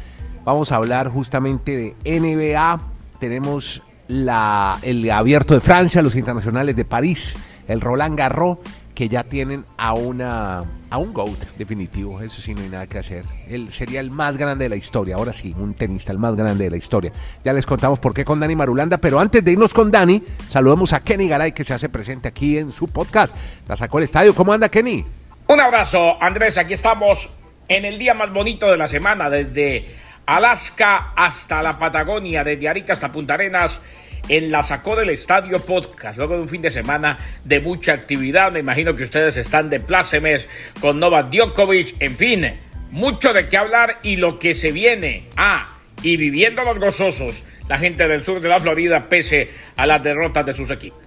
Vamos 0.45 0.71
a 0.71 0.76
hablar 0.76 1.09
justamente 1.09 1.97
de 2.05 2.21
NBA. 2.21 2.81
Tenemos 3.19 3.83
la, 4.11 4.79
el 4.83 5.09
abierto 5.11 5.55
de 5.55 5.61
Francia, 5.61 6.02
los 6.02 6.17
internacionales 6.17 6.76
de 6.76 6.85
París, 6.85 7.37
el 7.69 7.81
Roland 7.81 8.19
Garros, 8.19 8.59
que 8.95 9.09
ya 9.09 9.25
tienen 9.25 9.64
a 9.79 9.95
una 9.95 10.64
a 10.90 10.99
un 10.99 11.12
GOAT 11.12 11.57
definitivo, 11.57 12.21
eso 12.21 12.43
sí 12.43 12.52
no 12.52 12.62
hay 12.62 12.69
nada 12.69 12.87
que 12.88 12.99
hacer. 12.99 13.25
Él 13.49 13.73
sería 13.73 14.00
el 14.00 14.11
más 14.11 14.37
grande 14.37 14.64
de 14.64 14.69
la 14.69 14.75
historia, 14.75 15.14
ahora 15.14 15.33
sí, 15.33 15.55
un 15.57 15.75
tenista, 15.75 16.11
el 16.11 16.19
más 16.19 16.35
grande 16.35 16.64
de 16.64 16.71
la 16.71 16.76
historia. 16.76 17.12
Ya 17.45 17.52
les 17.52 17.64
contamos 17.64 18.00
por 18.00 18.12
qué 18.12 18.25
con 18.25 18.40
Dani 18.40 18.57
Marulanda, 18.57 18.99
pero 18.99 19.21
antes 19.21 19.45
de 19.45 19.52
irnos 19.52 19.73
con 19.73 19.93
Dani, 19.93 20.21
saludemos 20.49 20.93
a 20.93 21.00
Kenny 21.00 21.29
Garay 21.29 21.52
que 21.52 21.62
se 21.62 21.73
hace 21.73 21.88
presente 21.88 22.26
aquí 22.26 22.59
en 22.59 22.73
su 22.73 22.88
podcast. 22.88 23.37
La 23.69 23.76
sacó 23.76 23.99
el 23.99 24.05
estadio. 24.05 24.35
¿Cómo 24.35 24.52
anda 24.52 24.69
Kenny? 24.69 25.07
Un 25.47 25.61
abrazo, 25.61 26.21
Andrés, 26.21 26.59
aquí 26.59 26.75
estamos 26.75 27.31
en 27.69 27.85
el 27.85 28.00
día 28.00 28.14
más 28.14 28.33
bonito 28.33 28.69
de 28.69 28.76
la 28.76 28.88
semana, 28.88 29.31
desde 29.31 29.95
Alaska 30.31 31.13
hasta 31.17 31.61
la 31.61 31.77
Patagonia, 31.77 32.45
desde 32.45 32.69
Arica 32.69 32.93
hasta 32.93 33.11
Punta 33.11 33.35
Arenas 33.35 33.81
en 34.29 34.53
la 34.53 34.63
Sacó 34.63 34.95
del 34.95 35.11
Estadio 35.11 35.59
Podcast, 35.59 36.17
luego 36.17 36.37
de 36.37 36.43
un 36.43 36.49
fin 36.49 36.63
de 36.63 36.71
semana 36.71 37.19
de 37.45 37.59
mucha 37.59 37.95
actividad. 37.95 38.53
Me 38.53 38.61
imagino 38.61 38.95
que 38.95 39.03
ustedes 39.03 39.37
están 39.37 39.71
de 39.71 39.81
plácemes 39.81 40.47
con 40.81 41.01
Novak 41.01 41.31
Djokovic, 41.31 41.97
en 41.99 42.15
fin, 42.15 42.47
mucho 42.93 43.33
de 43.33 43.49
qué 43.49 43.57
hablar 43.57 43.99
y 44.05 44.19
lo 44.19 44.39
que 44.39 44.55
se 44.55 44.71
viene. 44.71 45.27
Ah, 45.37 45.79
y 46.01 46.17
viviendo 46.17 46.63
los 46.63 46.79
gozosos, 46.79 47.43
la 47.67 47.79
gente 47.79 48.07
del 48.07 48.23
sur 48.23 48.41
de 48.41 48.51
la 48.51 48.61
Florida, 48.61 49.09
pese 49.09 49.51
a 49.75 49.85
las 49.85 50.01
derrotas 50.01 50.47
de 50.47 50.55
sus 50.55 50.71
equipos. 50.71 51.01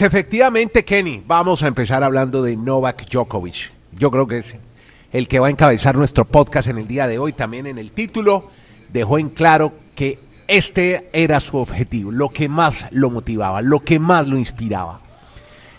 Efectivamente, 0.00 0.84
Kenny, 0.84 1.22
vamos 1.24 1.62
a 1.62 1.68
empezar 1.68 2.02
hablando 2.02 2.42
de 2.42 2.56
Novak 2.56 3.08
Djokovic. 3.08 3.70
Yo 3.92 4.10
creo 4.10 4.26
que 4.26 4.38
es 4.38 4.56
el 5.12 5.28
que 5.28 5.38
va 5.38 5.48
a 5.48 5.50
encabezar 5.50 5.96
nuestro 5.96 6.24
podcast 6.24 6.68
en 6.68 6.78
el 6.78 6.86
día 6.86 7.06
de 7.06 7.18
hoy. 7.18 7.32
También 7.32 7.66
en 7.66 7.78
el 7.78 7.92
título 7.92 8.50
dejó 8.92 9.18
en 9.18 9.30
claro 9.30 9.72
que 9.94 10.18
este 10.46 11.08
era 11.12 11.40
su 11.40 11.56
objetivo, 11.58 12.10
lo 12.10 12.30
que 12.30 12.48
más 12.48 12.86
lo 12.90 13.10
motivaba, 13.10 13.62
lo 13.62 13.80
que 13.80 13.98
más 13.98 14.26
lo 14.26 14.38
inspiraba. 14.38 15.00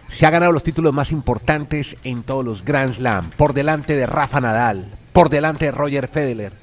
Se 0.08 0.26
ha 0.26 0.32
ganado 0.32 0.52
los 0.52 0.64
títulos 0.64 0.94
más 0.94 1.12
importantes 1.12 1.98
en 2.04 2.24
todos 2.24 2.44
los 2.44 2.66
Grand 2.66 2.94
Slam, 2.94 3.30
por 3.32 3.54
delante 3.54 3.96
de 3.96 4.06
Rafa 4.06 4.42
Nadal, 4.42 4.86
por 5.14 5.30
delante 5.30 5.66
de 5.66 5.72
Roger 5.72 6.08
Federer, 6.08 6.54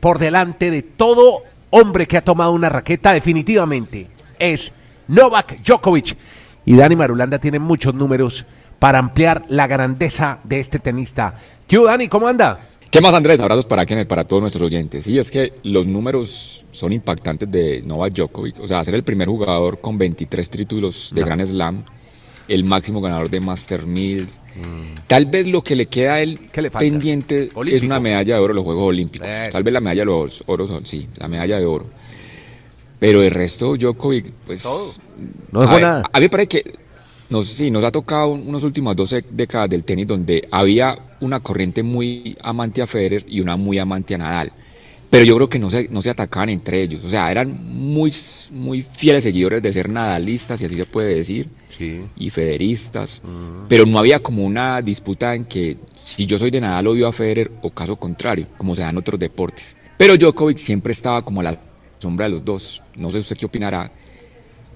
por 0.00 0.18
delante 0.18 0.70
de 0.70 0.82
todo 0.82 1.42
hombre 1.70 2.06
que 2.06 2.18
ha 2.18 2.24
tomado 2.24 2.52
una 2.52 2.68
raqueta, 2.68 3.12
definitivamente 3.12 4.08
es 4.38 4.72
Novak 5.08 5.62
Djokovic. 5.62 6.16
Y 6.64 6.76
Dani 6.76 6.96
Marulanda 6.96 7.38
tiene 7.38 7.58
muchos 7.58 7.94
números 7.94 8.46
para 8.78 8.98
ampliar 8.98 9.44
la 9.48 9.66
grandeza 9.66 10.38
de 10.44 10.60
este 10.60 10.78
tenista. 10.78 11.36
¿Qué 11.72 11.78
Dani? 11.82 12.06
¿Cómo 12.06 12.28
anda? 12.28 12.60
¿Qué 12.90 13.00
más, 13.00 13.14
Andrés? 13.14 13.40
Abrazos 13.40 13.64
para 13.64 13.86
Kenneth, 13.86 14.06
para 14.06 14.24
todos 14.24 14.42
nuestros 14.42 14.66
oyentes. 14.66 15.06
Sí, 15.06 15.18
es 15.18 15.30
que 15.30 15.54
los 15.62 15.86
números 15.86 16.66
son 16.70 16.92
impactantes 16.92 17.50
de 17.50 17.80
Novak 17.80 18.12
Djokovic. 18.12 18.60
O 18.60 18.68
sea, 18.68 18.84
ser 18.84 18.94
el 18.94 19.02
primer 19.04 19.26
jugador 19.26 19.80
con 19.80 19.96
23 19.96 20.50
títulos 20.50 21.12
de 21.14 21.24
Grand 21.24 21.42
Slam, 21.46 21.82
el 22.46 22.64
máximo 22.64 23.00
ganador 23.00 23.30
de 23.30 23.40
Master 23.40 23.86
1000. 23.86 24.24
Mm. 24.24 24.28
Tal 25.06 25.24
vez 25.24 25.46
lo 25.46 25.62
que 25.62 25.74
le 25.74 25.86
queda 25.86 26.16
a 26.16 26.20
él 26.20 26.38
pendiente 26.78 27.48
es 27.68 27.82
una 27.82 27.98
medalla 27.98 28.34
de 28.34 28.40
oro 28.42 28.52
en 28.52 28.56
los 28.56 28.64
Juegos 28.66 28.88
Olímpicos. 28.88 29.26
Eh. 29.26 29.48
Tal 29.50 29.62
vez 29.62 29.72
la 29.72 29.80
medalla 29.80 30.02
de 30.02 30.06
los 30.06 30.44
oros, 30.44 30.70
sí, 30.82 31.08
la 31.16 31.26
medalla 31.26 31.58
de 31.58 31.64
oro. 31.64 31.86
Pero 32.98 33.22
el 33.22 33.30
resto, 33.30 33.78
Djokovic, 33.78 34.30
pues. 34.46 34.62
No 35.50 35.62
es 35.62 35.70
buena. 35.70 36.02
A 36.12 36.18
mí 36.18 36.26
me 36.26 36.28
parece 36.28 36.48
que 36.48 36.81
nos, 37.32 37.48
sí, 37.48 37.70
nos 37.70 37.82
ha 37.82 37.90
tocado 37.90 38.28
unas 38.28 38.62
últimas 38.62 38.94
12 38.94 39.24
décadas 39.30 39.70
del 39.70 39.84
tenis 39.84 40.06
donde 40.06 40.46
había 40.50 40.96
una 41.20 41.40
corriente 41.40 41.82
muy 41.82 42.36
amante 42.42 42.82
a 42.82 42.86
Federer 42.86 43.24
y 43.26 43.40
una 43.40 43.56
muy 43.56 43.78
amante 43.78 44.14
a 44.14 44.18
Nadal. 44.18 44.52
Pero 45.10 45.24
yo 45.24 45.36
creo 45.36 45.48
que 45.48 45.58
no 45.58 45.68
se, 45.68 45.88
no 45.88 46.00
se 46.00 46.10
atacaban 46.10 46.48
entre 46.50 46.82
ellos. 46.82 47.04
O 47.04 47.08
sea, 47.08 47.30
eran 47.30 47.58
muy, 47.66 48.12
muy 48.50 48.82
fieles 48.82 49.24
seguidores 49.24 49.62
de 49.62 49.72
ser 49.72 49.88
nadalistas, 49.88 50.60
si 50.60 50.66
así 50.66 50.76
se 50.76 50.86
puede 50.86 51.14
decir, 51.14 51.48
y 52.16 52.30
federistas. 52.30 53.20
Pero 53.68 53.84
no 53.84 53.98
había 53.98 54.20
como 54.20 54.44
una 54.44 54.80
disputa 54.80 55.34
en 55.34 55.44
que 55.44 55.78
si 55.94 56.24
yo 56.26 56.38
soy 56.38 56.50
de 56.50 56.60
Nadal 56.60 56.86
odio 56.86 57.08
a 57.08 57.12
Federer 57.12 57.50
o 57.62 57.70
caso 57.70 57.96
contrario, 57.96 58.46
como 58.56 58.74
se 58.74 58.82
da 58.82 58.90
en 58.90 58.98
otros 58.98 59.18
deportes. 59.18 59.76
Pero 59.98 60.16
Djokovic 60.16 60.58
siempre 60.58 60.92
estaba 60.92 61.22
como 61.24 61.40
a 61.40 61.44
la 61.44 61.60
sombra 61.98 62.26
de 62.26 62.32
los 62.32 62.44
dos. 62.44 62.82
No 62.96 63.10
sé 63.10 63.18
usted 63.18 63.36
qué 63.36 63.46
opinará 63.46 63.92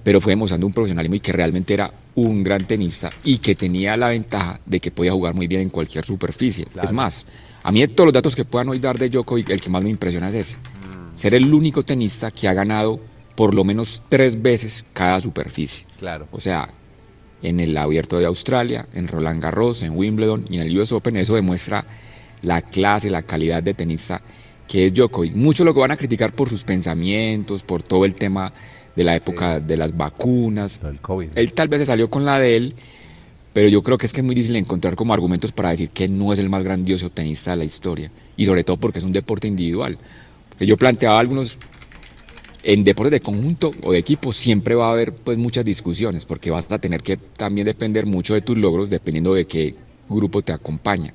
pero 0.03 0.21
fue 0.21 0.31
demostrando 0.31 0.65
un 0.67 0.73
profesionalismo 0.73 1.15
y 1.15 1.19
que 1.19 1.31
realmente 1.31 1.73
era 1.73 1.91
un 2.15 2.43
gran 2.43 2.65
tenista 2.65 3.09
y 3.23 3.37
que 3.39 3.55
tenía 3.55 3.97
la 3.97 4.09
ventaja 4.09 4.59
de 4.65 4.79
que 4.79 4.91
podía 4.91 5.11
jugar 5.11 5.33
muy 5.33 5.47
bien 5.47 5.61
en 5.61 5.69
cualquier 5.69 6.05
superficie. 6.05 6.67
Es 6.81 6.91
más, 6.91 7.25
a 7.63 7.71
mí 7.71 7.81
de 7.81 7.87
todos 7.89 8.07
los 8.07 8.13
datos 8.13 8.35
que 8.35 8.45
puedan 8.45 8.69
hoy 8.69 8.79
dar 8.79 8.97
de 8.97 9.09
Djokovic, 9.09 9.49
el 9.49 9.61
que 9.61 9.69
más 9.69 9.83
me 9.83 9.89
impresiona 9.89 10.29
es 10.29 10.35
ese. 10.35 10.57
Mm. 10.57 11.17
Ser 11.17 11.33
el 11.33 11.53
único 11.53 11.83
tenista 11.83 12.31
que 12.31 12.47
ha 12.47 12.53
ganado 12.53 12.99
por 13.35 13.53
lo 13.53 13.63
menos 13.63 14.01
tres 14.09 14.41
veces 14.41 14.85
cada 14.93 15.21
superficie. 15.21 15.85
Claro. 15.99 16.27
O 16.31 16.39
sea, 16.39 16.69
en 17.41 17.59
el 17.59 17.77
Abierto 17.77 18.17
de 18.17 18.25
Australia, 18.25 18.87
en 18.93 19.07
Roland 19.07 19.41
Garros, 19.41 19.83
en 19.83 19.95
Wimbledon 19.95 20.45
y 20.49 20.55
en 20.55 20.63
el 20.63 20.79
US 20.79 20.91
Open, 20.91 21.17
eso 21.17 21.35
demuestra 21.35 21.85
la 22.41 22.61
clase, 22.61 23.09
la 23.09 23.21
calidad 23.21 23.61
de 23.61 23.73
tenista 23.73 24.21
que 24.67 24.85
es 24.85 24.93
Djokovic. 24.93 25.35
Muchos 25.35 25.65
lo 25.65 25.73
van 25.73 25.91
a 25.91 25.97
criticar 25.97 26.33
por 26.33 26.49
sus 26.49 26.63
pensamientos, 26.63 27.63
por 27.63 27.81
todo 27.83 28.05
el 28.05 28.15
tema 28.15 28.53
de 28.97 29.03
la 29.03 29.15
época 29.15 29.59
de 29.59 29.77
las 29.77 29.95
vacunas. 29.95 30.81
Él 31.35 31.53
tal 31.53 31.67
vez 31.67 31.81
se 31.81 31.85
salió 31.85 32.09
con 32.09 32.25
la 32.25 32.39
de 32.39 32.57
él, 32.57 32.73
pero 33.53 33.69
yo 33.69 33.83
creo 33.83 33.95
que 33.95 34.07
es 34.07 34.11
que 34.11 34.21
es 34.21 34.25
muy 34.25 34.33
difícil 34.33 34.55
encontrar 34.55 34.95
como 34.95 35.13
argumentos 35.13 35.51
para 35.51 35.69
decir 35.69 35.91
que 35.91 36.07
no 36.07 36.33
es 36.33 36.39
el 36.39 36.49
más 36.49 36.63
grandioso 36.63 37.11
tenista 37.11 37.51
de 37.51 37.57
la 37.57 37.63
historia. 37.63 38.11
Y 38.35 38.45
sobre 38.45 38.63
todo 38.63 38.77
porque 38.77 38.97
es 38.97 39.05
un 39.05 39.11
deporte 39.11 39.47
individual. 39.47 39.99
Porque 40.49 40.65
yo 40.65 40.77
planteaba 40.77 41.19
algunos 41.19 41.59
en 42.63 42.83
deportes 42.83 43.11
de 43.11 43.21
conjunto 43.21 43.71
o 43.83 43.91
de 43.91 43.99
equipo 43.99 44.33
siempre 44.33 44.73
va 44.73 44.87
a 44.87 44.93
haber 44.93 45.13
pues 45.13 45.37
muchas 45.37 45.63
discusiones 45.63 46.25
porque 46.25 46.49
vas 46.49 46.69
a 46.71 46.79
tener 46.79 47.01
que 47.01 47.17
también 47.17 47.65
depender 47.65 48.07
mucho 48.07 48.33
de 48.33 48.41
tus 48.41 48.57
logros 48.57 48.89
dependiendo 48.89 49.35
de 49.35 49.45
qué 49.45 49.75
grupo 50.09 50.41
te 50.41 50.53
acompaña. 50.53 51.13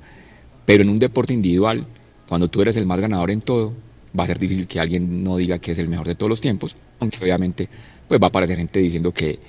Pero 0.65 0.83
en 0.83 0.89
un 0.89 0.99
deporte 0.99 1.33
individual, 1.33 1.85
cuando 2.29 2.47
tú 2.47 2.61
eres 2.61 2.77
el 2.77 2.85
más 2.85 3.01
ganador 3.01 3.29
en 3.29 3.41
todo, 3.41 3.73
va 4.17 4.23
a 4.23 4.27
ser 4.27 4.39
difícil 4.39 4.67
que 4.67 4.79
alguien 4.79 5.23
no 5.23 5.37
diga 5.37 5.59
que 5.59 5.71
es 5.71 5.79
el 5.79 5.87
mejor 5.87 6.07
de 6.07 6.15
todos 6.15 6.29
los 6.29 6.41
tiempos, 6.41 6.75
aunque 6.99 7.17
obviamente 7.21 7.67
pues 8.07 8.21
va 8.21 8.27
a 8.27 8.29
aparecer 8.29 8.57
gente 8.57 8.79
diciendo 8.79 9.11
que 9.11 9.39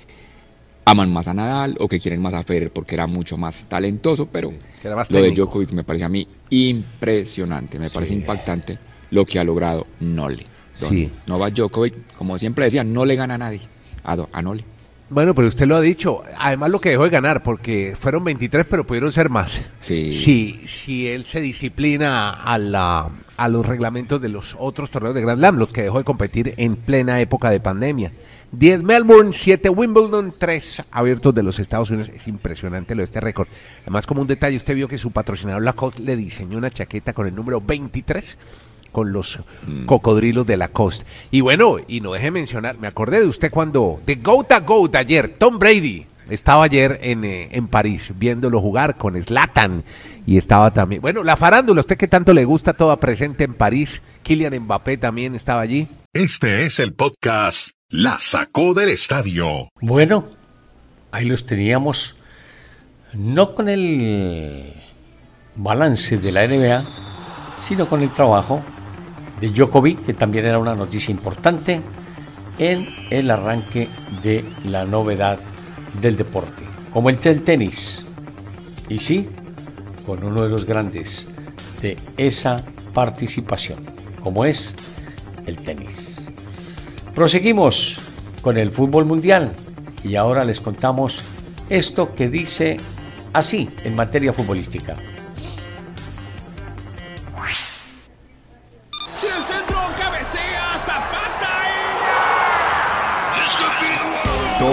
aman 0.85 1.11
más 1.11 1.27
a 1.27 1.33
Nadal 1.33 1.75
o 1.79 1.87
que 1.87 1.99
quieren 1.99 2.21
más 2.21 2.33
a 2.33 2.43
Federer 2.43 2.71
porque 2.71 2.95
era 2.95 3.07
mucho 3.07 3.37
más 3.37 3.65
talentoso, 3.65 4.27
pero 4.27 4.53
lo 4.83 5.21
de 5.21 5.31
Djokovic 5.31 5.71
me 5.71 5.83
parece 5.83 6.05
a 6.05 6.09
mí 6.09 6.27
impresionante, 6.49 7.79
me 7.79 7.89
parece 7.89 8.13
impactante 8.13 8.77
lo 9.11 9.25
que 9.25 9.39
ha 9.39 9.43
logrado 9.43 9.85
Nole. 9.99 10.45
Sí. 10.75 11.09
Novak 11.27 11.53
Djokovic, 11.53 12.13
como 12.15 12.37
siempre 12.37 12.65
decía, 12.65 12.83
no 12.83 13.05
le 13.05 13.15
gana 13.15 13.35
a 13.35 13.37
nadie, 13.37 13.61
a, 14.03 14.17
a 14.31 14.41
Nole. 14.41 14.63
Bueno, 15.09 15.35
pero 15.35 15.47
usted 15.47 15.67
lo 15.67 15.75
ha 15.75 15.81
dicho. 15.81 16.23
Además, 16.37 16.71
lo 16.71 16.81
que 16.81 16.89
dejó 16.89 17.03
de 17.03 17.11
ganar, 17.11 17.43
porque 17.43 17.95
fueron 17.99 18.23
23, 18.23 18.65
pero 18.67 18.87
pudieron 18.87 19.11
ser 19.11 19.29
más. 19.29 19.61
Sí. 19.79 20.13
Si, 20.13 20.61
si 20.67 21.07
él 21.07 21.25
se 21.25 21.41
disciplina 21.41 22.31
a, 22.31 22.57
la, 22.57 23.11
a 23.37 23.47
los 23.47 23.65
reglamentos 23.65 24.21
de 24.21 24.29
los 24.29 24.55
otros 24.59 24.89
torneos 24.91 25.15
de 25.15 25.21
Grand 25.21 25.39
Slam, 25.39 25.57
los 25.57 25.73
que 25.73 25.83
dejó 25.83 25.97
de 25.97 26.03
competir 26.03 26.53
en 26.57 26.75
plena 26.75 27.19
época 27.19 27.49
de 27.49 27.59
pandemia. 27.59 28.11
10 28.51 28.83
Melbourne, 28.83 29.33
7 29.33 29.69
Wimbledon, 29.69 30.33
3 30.37 30.83
abiertos 30.91 31.35
de 31.35 31.43
los 31.43 31.59
Estados 31.59 31.89
Unidos. 31.89 32.09
Es 32.13 32.27
impresionante 32.27 32.95
lo 32.95 33.01
de 33.01 33.05
este 33.05 33.19
récord. 33.19 33.47
Además, 33.81 34.05
como 34.05 34.21
un 34.21 34.27
detalle, 34.27 34.55
usted 34.55 34.75
vio 34.75 34.87
que 34.87 34.97
su 34.97 35.11
patrocinador 35.11 35.61
Lacoste 35.63 36.03
le 36.03 36.15
diseñó 36.15 36.57
una 36.57 36.71
chaqueta 36.71 37.13
con 37.13 37.27
el 37.27 37.35
número 37.35 37.59
23 37.61 38.37
con 38.91 39.11
los 39.11 39.39
mm. 39.67 39.85
cocodrilos 39.87 40.47
de 40.47 40.55
la 40.55 40.69
costa. 40.69 41.05
Y 41.29 41.41
bueno, 41.41 41.77
y 41.85 41.99
no 41.99 42.13
deje 42.13 42.31
mencionar, 42.31 42.79
me 42.79 42.87
acordé 42.87 43.19
de 43.19 43.27
usted 43.27 43.51
cuando, 43.51 44.01
de 44.05 44.15
Goat 44.15 44.53
a 44.53 44.61
Goat 44.61 44.95
ayer, 44.95 45.35
Tom 45.37 45.59
Brady 45.59 46.07
estaba 46.29 46.63
ayer 46.63 46.99
en, 47.01 47.23
eh, 47.23 47.49
en 47.51 47.67
París 47.67 48.11
viéndolo 48.15 48.61
jugar 48.61 48.97
con 48.97 49.21
Slatan 49.21 49.83
y 50.25 50.37
estaba 50.37 50.71
también, 50.71 51.01
bueno, 51.01 51.23
la 51.23 51.35
farándula, 51.35 51.81
usted 51.81 51.97
que 51.97 52.07
tanto 52.07 52.33
le 52.33 52.45
gusta, 52.45 52.73
toda 52.73 52.99
presente 52.99 53.43
en 53.43 53.53
París, 53.53 54.01
Kylian 54.23 54.59
Mbappé 54.59 54.97
también 54.97 55.35
estaba 55.35 55.61
allí. 55.61 55.87
Este 56.13 56.65
es 56.65 56.79
el 56.79 56.93
podcast 56.93 57.69
La 57.89 58.17
sacó 58.19 58.73
del 58.73 58.89
estadio. 58.89 59.69
Bueno, 59.81 60.29
ahí 61.11 61.25
los 61.25 61.45
teníamos, 61.45 62.17
no 63.13 63.53
con 63.53 63.69
el 63.69 64.73
balance 65.55 66.17
de 66.17 66.31
la 66.31 66.47
NBA, 66.47 67.55
sino 67.61 67.87
con 67.87 68.01
el 68.01 68.11
trabajo 68.11 68.63
de 69.39 69.49
Djokovic, 69.49 70.05
que 70.05 70.13
también 70.13 70.45
era 70.45 70.59
una 70.59 70.75
noticia 70.75 71.11
importante 71.11 71.81
en 72.57 72.87
el 73.09 73.29
arranque 73.29 73.89
de 74.23 74.43
la 74.63 74.85
novedad 74.85 75.39
del 76.01 76.17
deporte, 76.17 76.63
como 76.91 77.09
el 77.09 77.17
tenis. 77.43 78.05
Y 78.89 78.99
sí, 78.99 79.29
con 80.05 80.23
uno 80.23 80.43
de 80.43 80.49
los 80.49 80.65
grandes 80.65 81.27
de 81.81 81.97
esa 82.17 82.63
participación, 82.93 83.85
como 84.23 84.45
es 84.45 84.75
el 85.45 85.57
tenis. 85.57 86.21
Proseguimos 87.13 87.99
con 88.41 88.57
el 88.57 88.71
fútbol 88.71 89.05
mundial 89.05 89.53
y 90.03 90.15
ahora 90.15 90.45
les 90.45 90.61
contamos 90.61 91.23
esto 91.69 92.13
que 92.13 92.29
dice 92.29 92.77
así 93.33 93.69
en 93.83 93.95
materia 93.95 94.33
futbolística. 94.33 94.97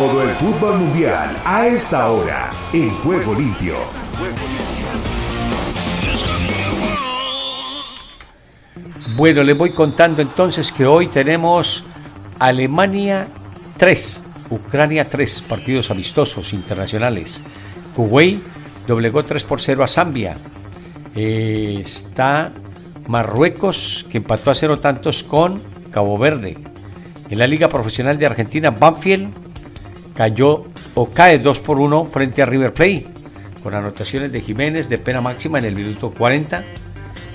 Todo 0.02 0.24
el 0.24 0.30
fútbol 0.30 0.78
mundial 0.78 1.30
a 1.44 1.68
esta 1.68 2.10
hora 2.10 2.50
en 2.72 2.90
Juego 2.90 3.36
Limpio. 3.36 3.76
Bueno, 9.14 9.44
les 9.44 9.56
voy 9.56 9.72
contando 9.72 10.20
entonces 10.20 10.72
que 10.72 10.86
hoy 10.86 11.06
tenemos 11.06 11.84
Alemania 12.40 13.28
3, 13.76 14.22
Ucrania 14.50 15.08
3, 15.08 15.42
partidos 15.42 15.88
amistosos 15.92 16.52
internacionales. 16.52 17.40
Kuwait 17.94 18.42
doblegó 18.88 19.24
3 19.24 19.44
por 19.44 19.60
0 19.60 19.84
a 19.84 19.86
Zambia. 19.86 20.34
Eh, 21.14 21.80
está 21.86 22.50
Marruecos 23.06 24.04
que 24.10 24.18
empató 24.18 24.50
a 24.50 24.56
cero 24.56 24.80
tantos 24.80 25.22
con 25.22 25.60
Cabo 25.92 26.18
Verde. 26.18 26.58
En 27.30 27.38
la 27.38 27.46
Liga 27.46 27.68
Profesional 27.68 28.18
de 28.18 28.26
Argentina, 28.26 28.72
Banfield 28.72 29.41
cayó 30.14 30.66
o 30.94 31.10
cae 31.10 31.38
2 31.38 31.60
por 31.60 31.78
1 31.78 32.06
frente 32.12 32.42
a 32.42 32.46
River 32.46 32.74
Plate, 32.74 33.06
con 33.62 33.74
anotaciones 33.74 34.32
de 34.32 34.40
Jiménez 34.40 34.88
de 34.88 34.98
pena 34.98 35.20
máxima 35.20 35.58
en 35.58 35.64
el 35.66 35.74
minuto 35.74 36.10
40, 36.10 36.64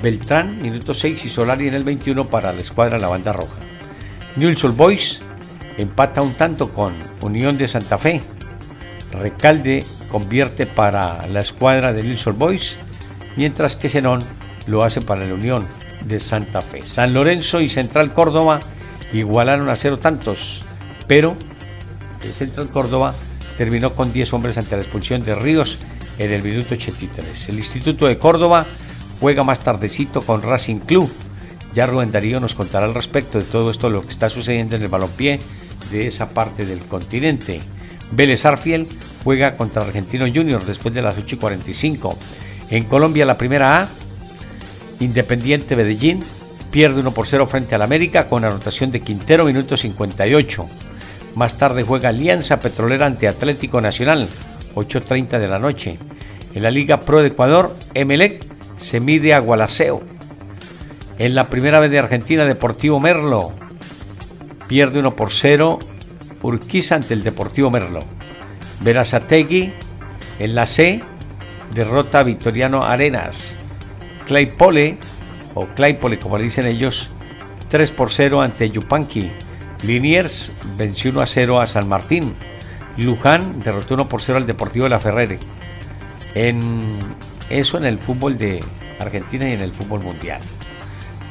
Beltrán, 0.02 0.60
minuto 0.60 0.94
6 0.94 1.26
y 1.26 1.30
Solari 1.30 1.68
en 1.68 1.74
el 1.74 1.84
21 1.84 2.26
para 2.26 2.54
la 2.54 2.62
escuadra 2.62 3.00
La 3.00 3.08
Banda 3.08 3.34
Roja. 3.34 3.62
Newell's 4.36 4.76
Boys 4.76 5.22
empata 5.78 6.22
un 6.22 6.34
tanto 6.34 6.70
con 6.70 6.96
Unión 7.22 7.58
de 7.58 7.68
Santa 7.68 7.98
Fe. 7.98 8.22
Recalde 9.12 9.86
convierte 10.10 10.66
para 10.66 11.26
la 11.28 11.40
escuadra 11.40 11.94
de 11.94 12.04
Newell's 12.04 12.38
Boys, 12.38 12.78
mientras 13.36 13.76
que 13.76 13.90
Zenón 13.90 14.24
lo 14.68 14.84
hace 14.84 15.02
para 15.02 15.26
la 15.26 15.34
Unión 15.34 15.66
de 16.06 16.20
Santa 16.20 16.62
Fe. 16.62 16.86
San 16.86 17.14
Lorenzo 17.14 17.62
y 17.62 17.70
Central 17.70 18.14
Córdoba 18.14 18.60
igualaron 19.14 19.70
a 19.70 19.76
cero 19.76 19.98
tantos, 20.00 20.64
pero 21.08 21.36
el 22.24 22.34
Central 22.34 22.70
Córdoba 22.70 23.14
terminó 23.58 23.94
con 23.94 24.14
10 24.14 24.34
hombres 24.34 24.58
ante 24.58 24.76
la 24.76 24.84
expulsión 24.84 25.24
de 25.24 25.36
Ríos 25.36 25.78
en 26.18 26.32
el 26.32 26.44
minuto 26.44 26.76
83. 26.76 27.50
El 27.50 27.58
Instituto 27.58 28.08
de 28.08 28.18
Córdoba 28.18 28.66
juega 29.20 29.44
más 29.44 29.60
tardecito 29.60 30.22
con 30.22 30.42
Racing 30.42 30.80
Club. 30.80 31.12
Ya 31.74 31.86
Rubén 31.86 32.12
Darío 32.12 32.40
nos 32.40 32.56
contará 32.56 32.86
al 32.86 32.96
respecto 32.96 33.38
de 33.38 33.44
todo 33.44 33.70
esto, 33.70 33.90
lo 33.90 34.02
que 34.02 34.10
está 34.10 34.30
sucediendo 34.30 34.76
en 34.76 34.84
el 34.84 34.88
balompié 34.88 35.40
de 35.92 36.08
esa 36.08 36.30
parte 36.30 36.66
del 36.66 36.80
continente. 36.80 37.62
Vélez 38.12 38.46
Arfiel 38.46 38.88
juega 39.24 39.58
contra 39.58 39.84
Argentino 39.84 40.26
Junior 40.26 40.66
después 40.66 40.94
de 40.94 41.02
las 41.02 41.18
8 41.18 41.36
y 41.36 41.38
45. 41.38 42.18
En 42.70 42.84
Colombia 42.86 43.26
la 43.26 43.38
primera 43.38 43.82
A, 43.82 43.90
Independiente 45.00 45.76
Medellín 45.76 46.24
pierde 46.72 47.02
1 47.02 47.14
por 47.14 47.28
0 47.28 47.46
frente 47.48 47.76
al 47.76 47.82
América 47.82 48.28
con 48.28 48.44
anotación 48.44 48.92
de 48.92 49.02
Quintero, 49.02 49.46
minuto 49.46 49.78
58. 49.78 50.68
Más 51.38 51.56
tarde 51.56 51.84
juega 51.84 52.10
Alianza 52.10 52.60
Petrolera 52.62 53.06
ante 53.06 53.28
Atlético 53.28 53.80
Nacional, 53.80 54.28
8.30 54.74 55.38
de 55.38 55.48
la 55.48 55.60
noche. 55.60 56.00
En 56.56 56.64
la 56.64 56.72
Liga 56.72 57.00
Pro 57.00 57.22
de 57.22 57.28
Ecuador, 57.28 57.76
Emelec 57.94 58.44
se 58.80 59.00
mide 59.00 59.36
a 59.36 59.40
Gualaceo. 59.40 60.02
En 61.20 61.36
la 61.36 61.44
primera 61.44 61.80
vez 61.80 61.92
de 61.92 62.00
Argentina, 62.00 62.44
Deportivo 62.46 63.00
Merlo 63.00 63.52
pierde 64.68 64.98
1 64.98 65.16
por 65.16 65.30
0 65.30 65.78
Urquiza 66.42 66.96
ante 66.96 67.14
el 67.14 67.24
Deportivo 67.24 67.70
Merlo. 67.70 68.04
Verazategui 68.82 69.74
en 70.40 70.56
la 70.56 70.66
C 70.66 71.02
derrota 71.72 72.22
a 72.22 72.24
Victoriano 72.24 72.84
Arenas. 72.84 73.56
Claypole, 74.26 74.98
o 75.54 75.68
Claypole 75.68 76.18
como 76.18 76.40
le 76.40 76.46
dicen 76.46 76.66
ellos, 76.66 77.12
3 77.70 77.92
por 77.92 78.10
0 78.10 78.42
ante 78.42 78.72
Yupanqui. 78.72 79.32
Liniers 79.84 80.52
venció 80.78 81.12
1 81.12 81.22
a 81.22 81.26
0 81.26 81.62
a 81.62 81.68
San 81.68 81.88
Martín. 81.88 82.34
Luján 82.98 83.62
derrotó 83.62 83.94
1 83.94 84.10
por 84.10 84.22
0 84.22 84.40
al 84.40 84.48
Deportivo 84.48 84.86
de 84.86 84.90
la 84.90 85.00
Ferrere. 85.00 85.40
En 86.34 87.00
eso 87.50 87.78
en 87.78 87.86
el 87.86 88.00
fútbol 88.00 88.38
de 88.38 88.64
Argentina 89.00 89.48
y 89.48 89.54
en 89.54 89.62
el 89.62 89.74
fútbol 89.74 90.02
mundial. 90.02 90.42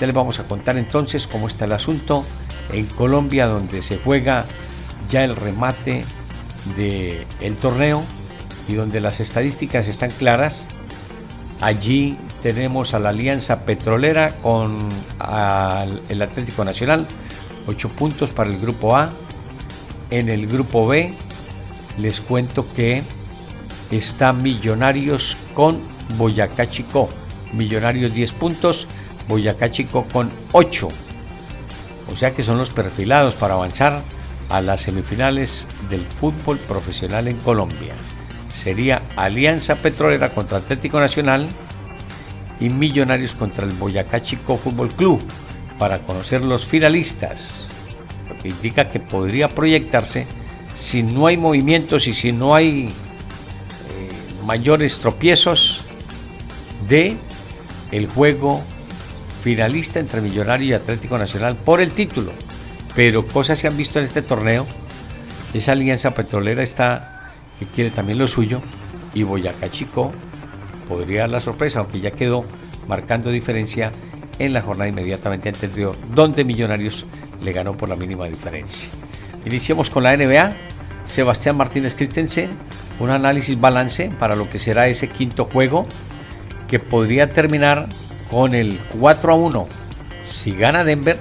Ya 0.00 0.06
les 0.06 0.14
vamos 0.14 0.38
a 0.38 0.44
contar 0.44 0.76
entonces 0.76 1.26
cómo 1.26 1.48
está 1.48 1.64
el 1.64 1.72
asunto 1.72 2.24
en 2.72 2.86
Colombia, 2.86 3.46
donde 3.46 3.82
se 3.82 3.98
juega 3.98 4.44
ya 5.08 5.24
el 5.24 5.36
remate 5.36 6.04
del 6.76 7.24
el 7.40 7.56
torneo 7.56 8.02
y 8.68 8.74
donde 8.74 9.00
las 9.00 9.20
estadísticas 9.20 9.88
están 9.88 10.10
claras. 10.10 10.66
Allí 11.60 12.18
tenemos 12.42 12.92
a 12.92 12.98
la 12.98 13.10
Alianza 13.10 13.64
Petrolera 13.64 14.32
con 14.42 14.88
el 16.08 16.22
Atlético 16.22 16.64
Nacional, 16.64 17.06
8 17.66 17.88
puntos 17.90 18.30
para 18.30 18.50
el 18.50 18.60
grupo 18.60 18.96
A. 18.96 19.10
En 20.10 20.28
el 20.28 20.46
grupo 20.46 20.86
B 20.86 21.14
les 21.98 22.20
cuento 22.20 22.66
que 22.74 23.02
está 23.90 24.32
Millonarios 24.32 25.36
con 25.54 25.80
Boyacá 26.16 26.68
Chico. 26.68 27.08
Millonarios 27.52 28.12
10 28.12 28.32
puntos, 28.32 28.86
Boyacá 29.28 29.70
Chico 29.70 30.06
con 30.12 30.30
8. 30.52 30.88
O 32.12 32.16
sea 32.16 32.32
que 32.32 32.42
son 32.42 32.58
los 32.58 32.70
perfilados 32.70 33.34
para 33.34 33.54
avanzar 33.54 34.02
a 34.48 34.60
las 34.60 34.82
semifinales 34.82 35.66
del 35.90 36.06
fútbol 36.06 36.58
profesional 36.58 37.26
en 37.28 37.36
Colombia. 37.38 37.94
Sería 38.52 39.02
Alianza 39.16 39.74
Petrolera 39.76 40.30
contra 40.30 40.58
Atlético 40.58 41.00
Nacional 41.00 41.46
y 42.60 42.68
Millonarios 42.68 43.34
contra 43.34 43.66
el 43.66 43.72
Boyacá 43.72 44.22
Chico 44.22 44.56
Fútbol 44.56 44.90
Club 44.90 45.20
para 45.78 45.98
conocer 45.98 46.42
los 46.42 46.66
finalistas. 46.66 47.68
Lo 48.28 48.38
que 48.38 48.48
indica 48.48 48.88
que 48.88 49.00
podría 49.00 49.48
proyectarse 49.48 50.26
si 50.74 51.02
no 51.02 51.26
hay 51.26 51.36
movimientos 51.36 52.06
y 52.06 52.14
si 52.14 52.32
no 52.32 52.54
hay 52.54 52.88
eh, 52.88 52.92
mayores 54.44 54.98
tropiezos 54.98 55.82
de 56.88 57.16
el 57.92 58.06
juego 58.06 58.62
finalista 59.42 60.00
entre 60.00 60.20
Millonario 60.20 60.68
y 60.68 60.72
Atlético 60.72 61.18
Nacional 61.18 61.56
por 61.56 61.80
el 61.80 61.92
título. 61.92 62.32
Pero 62.94 63.26
cosas 63.26 63.58
se 63.58 63.68
han 63.68 63.76
visto 63.76 63.98
en 63.98 64.04
este 64.04 64.22
torneo. 64.22 64.66
Esa 65.54 65.72
alianza 65.72 66.12
petrolera 66.12 66.62
está 66.62 67.32
que 67.58 67.66
quiere 67.66 67.90
también 67.90 68.18
lo 68.18 68.28
suyo 68.28 68.60
y 69.14 69.22
Boyacá 69.22 69.70
Chico 69.70 70.12
podría 70.88 71.22
dar 71.22 71.30
la 71.30 71.40
sorpresa, 71.40 71.80
aunque 71.80 72.00
ya 72.00 72.10
quedó 72.10 72.44
marcando 72.86 73.30
diferencia 73.30 73.92
en 74.38 74.52
la 74.52 74.62
jornada 74.62 74.88
inmediatamente 74.88 75.48
anterior, 75.48 75.96
donde 76.14 76.44
Millonarios 76.44 77.06
le 77.42 77.52
ganó 77.52 77.76
por 77.76 77.88
la 77.88 77.96
mínima 77.96 78.26
diferencia. 78.26 78.88
Iniciamos 79.44 79.90
con 79.90 80.02
la 80.02 80.16
NBA. 80.16 80.56
Sebastián 81.04 81.56
Martínez 81.56 81.94
Christensen, 81.94 82.50
un 82.98 83.10
análisis 83.10 83.60
balance 83.60 84.10
para 84.18 84.34
lo 84.34 84.50
que 84.50 84.58
será 84.58 84.88
ese 84.88 85.08
quinto 85.08 85.44
juego 85.44 85.86
que 86.66 86.80
podría 86.80 87.32
terminar 87.32 87.88
con 88.28 88.54
el 88.54 88.78
4 88.98 89.32
a 89.32 89.36
1. 89.36 89.68
Si 90.24 90.52
gana 90.52 90.82
Denver, 90.82 91.16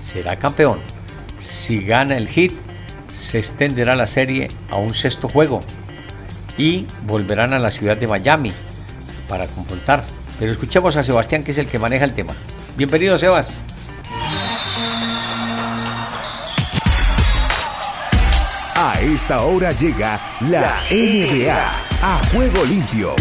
será 0.00 0.38
campeón. 0.38 0.80
Si 1.38 1.82
gana 1.82 2.18
el 2.18 2.28
Heat, 2.28 2.52
se 3.10 3.38
extenderá 3.38 3.94
la 3.94 4.06
serie 4.06 4.48
a 4.70 4.76
un 4.76 4.92
sexto 4.92 5.28
juego 5.28 5.62
y 6.58 6.86
volverán 7.06 7.52
a 7.52 7.58
la 7.58 7.70
ciudad 7.70 7.96
de 7.96 8.06
Miami 8.06 8.52
para 9.28 9.46
confrontar. 9.46 10.04
Pero 10.38 10.52
escuchemos 10.52 10.96
a 10.96 11.02
Sebastián, 11.02 11.44
que 11.44 11.52
es 11.52 11.58
el 11.58 11.66
que 11.66 11.78
maneja 11.78 12.04
el 12.04 12.12
tema. 12.12 12.34
Bienvenido, 12.76 13.16
Sebas. 13.16 13.56
A 18.76 19.00
esta 19.00 19.42
hora 19.42 19.70
llega 19.72 20.20
la 20.40 20.82
NBA 20.90 21.56
a 22.02 22.20
juego 22.32 22.64
limpio. 22.64 23.14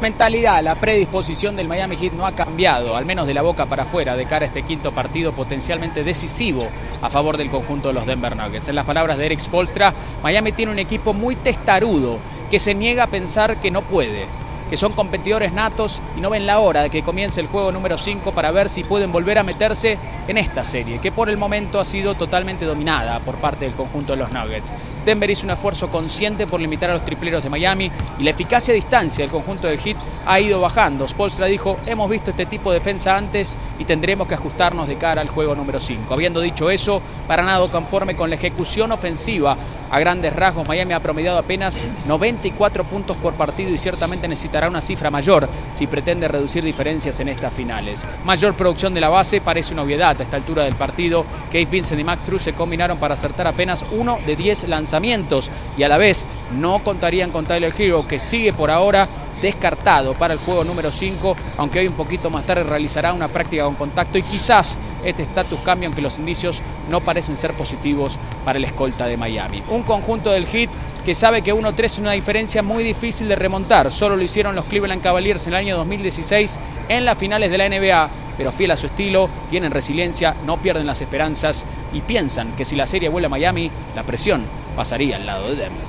Mentalidad, 0.00 0.62
la 0.62 0.74
predisposición 0.74 1.56
del 1.56 1.66
Miami 1.66 1.96
Heat 1.96 2.12
no 2.12 2.26
ha 2.26 2.32
cambiado, 2.32 2.94
al 2.96 3.06
menos 3.06 3.26
de 3.26 3.34
la 3.34 3.42
boca 3.42 3.66
para 3.66 3.84
afuera, 3.84 4.16
de 4.16 4.26
cara 4.26 4.44
a 4.44 4.48
este 4.48 4.62
quinto 4.62 4.92
partido 4.92 5.32
potencialmente 5.32 6.04
decisivo 6.04 6.68
a 7.00 7.10
favor 7.10 7.36
del 7.36 7.50
conjunto 7.50 7.88
de 7.88 7.94
los 7.94 8.06
Denver 8.06 8.36
Nuggets. 8.36 8.68
En 8.68 8.74
las 8.74 8.84
palabras 8.84 9.18
de 9.18 9.26
Eric 9.26 9.40
Spolstra, 9.40 9.92
Miami 10.22 10.52
tiene 10.52 10.72
un 10.72 10.78
equipo 10.78 11.12
muy 11.14 11.36
testarudo 11.36 12.18
que 12.50 12.60
se 12.60 12.74
niega 12.74 13.04
a 13.04 13.08
pensar 13.08 13.56
que 13.56 13.70
no 13.70 13.82
puede, 13.82 14.26
que 14.68 14.76
son 14.76 14.92
competidores 14.92 15.52
natos 15.52 16.00
y 16.16 16.20
no 16.20 16.30
ven 16.30 16.46
la 16.46 16.60
hora 16.60 16.82
de 16.82 16.90
que 16.90 17.02
comience 17.02 17.40
el 17.40 17.46
juego 17.46 17.72
número 17.72 17.98
5 17.98 18.32
para 18.32 18.50
ver 18.50 18.68
si 18.68 18.84
pueden 18.84 19.12
volver 19.12 19.38
a 19.38 19.42
meterse 19.42 19.98
en 20.26 20.38
esta 20.38 20.64
serie, 20.64 21.00
que 21.00 21.12
por 21.12 21.28
el 21.28 21.36
momento 21.36 21.80
ha 21.80 21.84
sido 21.84 22.14
totalmente 22.14 22.64
dominada 22.64 23.20
por 23.20 23.36
parte 23.36 23.64
del 23.64 23.74
conjunto 23.74 24.12
de 24.12 24.18
los 24.18 24.32
Nuggets. 24.32 24.72
Denver 25.04 25.30
hizo 25.30 25.44
un 25.44 25.50
esfuerzo 25.50 25.88
consciente 25.88 26.46
por 26.46 26.60
limitar 26.60 26.90
a 26.90 26.94
los 26.94 27.04
tripleros 27.04 27.44
de 27.44 27.50
Miami 27.50 27.90
y 28.18 28.22
la 28.22 28.30
eficacia 28.30 28.72
a 28.72 28.74
distancia 28.74 29.22
del 29.22 29.30
conjunto 29.30 29.66
del 29.66 29.78
Heat 29.78 29.98
ha 30.26 30.40
ido 30.40 30.60
bajando. 30.60 31.06
Spolstra 31.06 31.46
dijo, 31.46 31.76
hemos 31.86 32.08
visto 32.08 32.30
este 32.30 32.46
tipo 32.46 32.72
de 32.72 32.78
defensa 32.78 33.16
antes 33.16 33.56
y 33.78 33.84
tendremos 33.84 34.26
que 34.26 34.34
ajustarnos 34.34 34.88
de 34.88 34.96
cara 34.96 35.20
al 35.20 35.28
juego 35.28 35.54
número 35.54 35.78
5. 35.78 36.12
Habiendo 36.12 36.40
dicho 36.40 36.70
eso, 36.70 37.02
para 37.28 37.42
nada 37.42 37.68
conforme 37.68 38.16
con 38.16 38.30
la 38.30 38.36
ejecución 38.36 38.92
ofensiva 38.92 39.56
a 39.90 39.98
grandes 39.98 40.34
rasgos, 40.34 40.66
Miami 40.66 40.92
ha 40.92 41.00
promediado 41.00 41.38
apenas 41.38 41.78
94 42.06 42.84
puntos 42.84 43.16
por 43.16 43.34
partido 43.34 43.70
y 43.70 43.78
ciertamente 43.78 44.26
necesitará 44.54 44.68
una 44.68 44.80
cifra 44.80 45.10
mayor 45.10 45.48
si 45.74 45.88
pretende 45.88 46.28
reducir 46.28 46.62
diferencias 46.62 47.18
en 47.18 47.28
estas 47.28 47.52
finales. 47.52 48.06
Mayor 48.24 48.54
producción 48.54 48.94
de 48.94 49.00
la 49.00 49.08
base 49.08 49.40
parece 49.40 49.72
una 49.72 49.82
obviedad 49.82 50.16
a 50.16 50.22
esta 50.22 50.36
altura 50.36 50.62
del 50.62 50.76
partido. 50.76 51.26
Kate 51.46 51.64
Vincent 51.66 52.00
y 52.00 52.04
Max 52.04 52.24
Drew 52.26 52.38
se 52.38 52.52
combinaron 52.52 52.98
para 52.98 53.14
acertar 53.14 53.48
apenas 53.48 53.84
uno 53.90 54.20
de 54.24 54.36
10 54.36 54.68
lanzamientos 54.68 55.50
y 55.76 55.82
a 55.82 55.88
la 55.88 55.98
vez 55.98 56.24
no 56.56 56.78
contarían 56.84 57.32
con 57.32 57.46
Tyler 57.46 57.74
Hero 57.76 58.06
que 58.06 58.20
sigue 58.20 58.52
por 58.52 58.70
ahora 58.70 59.08
descartado 59.44 60.14
para 60.14 60.34
el 60.34 60.40
juego 60.40 60.64
número 60.64 60.90
5, 60.90 61.36
aunque 61.58 61.80
hoy 61.80 61.86
un 61.86 61.94
poquito 61.94 62.30
más 62.30 62.44
tarde 62.44 62.64
realizará 62.64 63.12
una 63.12 63.28
práctica 63.28 63.64
con 63.64 63.74
contacto 63.74 64.18
y 64.18 64.22
quizás 64.22 64.78
este 65.04 65.22
estatus 65.22 65.60
cambie, 65.60 65.86
aunque 65.86 66.00
los 66.00 66.18
indicios 66.18 66.62
no 66.90 67.00
parecen 67.00 67.36
ser 67.36 67.52
positivos 67.52 68.18
para 68.44 68.58
el 68.58 68.64
escolta 68.64 69.06
de 69.06 69.18
Miami. 69.18 69.62
Un 69.68 69.82
conjunto 69.82 70.30
del 70.30 70.46
hit 70.46 70.70
que 71.04 71.14
sabe 71.14 71.42
que 71.42 71.54
1-3 71.54 71.84
es 71.84 71.98
una 71.98 72.12
diferencia 72.12 72.62
muy 72.62 72.82
difícil 72.82 73.28
de 73.28 73.36
remontar. 73.36 73.92
Solo 73.92 74.16
lo 74.16 74.22
hicieron 74.22 74.54
los 74.54 74.64
Cleveland 74.64 75.02
Cavaliers 75.02 75.46
en 75.46 75.52
el 75.52 75.58
año 75.58 75.76
2016 75.76 76.58
en 76.88 77.04
las 77.04 77.18
finales 77.18 77.50
de 77.50 77.58
la 77.58 77.68
NBA 77.68 78.10
pero 78.36 78.50
fiel 78.50 78.72
a 78.72 78.76
su 78.76 78.86
estilo, 78.86 79.30
tienen 79.48 79.70
resiliencia, 79.70 80.34
no 80.44 80.56
pierden 80.56 80.86
las 80.86 81.00
esperanzas 81.00 81.64
y 81.92 82.00
piensan 82.00 82.56
que 82.56 82.64
si 82.64 82.74
la 82.74 82.88
serie 82.88 83.08
vuelve 83.08 83.26
a 83.26 83.30
Miami, 83.30 83.70
la 83.94 84.02
presión 84.02 84.44
pasaría 84.74 85.14
al 85.16 85.26
lado 85.26 85.50
de 85.50 85.56
Denver. 85.56 85.84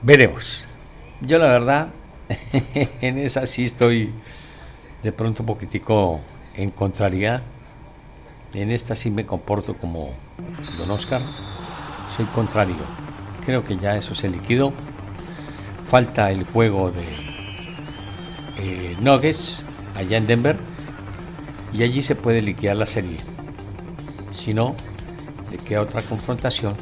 Veremos. 0.00 0.66
Yo 1.20 1.38
la 1.38 1.46
verdad, 1.46 1.88
en 3.00 3.18
esa 3.18 3.46
sí 3.46 3.64
estoy 3.64 4.12
de 5.02 5.12
pronto 5.12 5.42
un 5.42 5.46
poquitico 5.46 6.20
en 6.54 6.70
contrariedad. 6.70 7.42
En 8.54 8.70
esta 8.70 8.96
sí 8.96 9.10
me 9.10 9.24
comporto 9.24 9.76
como 9.76 10.12
don 10.78 10.90
Oscar. 10.90 11.22
Soy 12.16 12.26
contrario. 12.26 12.76
Creo 13.44 13.64
que 13.64 13.76
ya 13.76 13.96
eso 13.96 14.14
se 14.14 14.28
liquidó. 14.28 14.72
Falta 15.84 16.30
el 16.30 16.44
juego 16.44 16.90
de 16.90 17.04
eh, 18.58 18.96
Nuggets 19.00 19.64
allá 19.94 20.18
en 20.18 20.26
Denver. 20.26 20.56
Y 21.72 21.82
allí 21.82 22.02
se 22.02 22.14
puede 22.14 22.42
liquidar 22.42 22.76
la 22.76 22.86
serie. 22.86 23.16
Si 24.30 24.52
no, 24.52 24.76
le 25.50 25.58
queda 25.58 25.80
otra 25.80 26.02
confrontación 26.02 26.76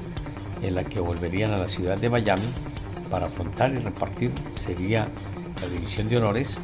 en 0.62 0.74
la 0.74 0.84
que 0.84 1.00
volverían 1.00 1.52
a 1.52 1.56
la 1.56 1.68
ciudad 1.68 1.98
de 1.98 2.10
Miami 2.10 2.48
para 3.10 3.26
afrontar 3.26 3.72
y 3.72 3.78
repartir 3.78 4.32
sería 4.64 5.08
la 5.60 5.68
división 5.68 6.08
de 6.08 6.16
honores 6.16 6.58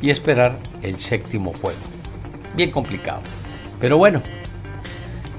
y 0.00 0.10
esperar 0.10 0.58
el 0.82 0.98
séptimo 0.98 1.52
juego. 1.52 1.78
Bien 2.54 2.70
complicado. 2.70 3.22
Pero 3.80 3.96
bueno, 3.96 4.22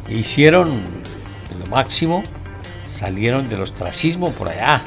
hicieron 0.10 0.82
lo 1.60 1.65
máximo, 1.67 2.24
salieron 2.86 3.48
del 3.48 3.62
ostracismo 3.62 4.32
por 4.32 4.50
allá. 4.50 4.82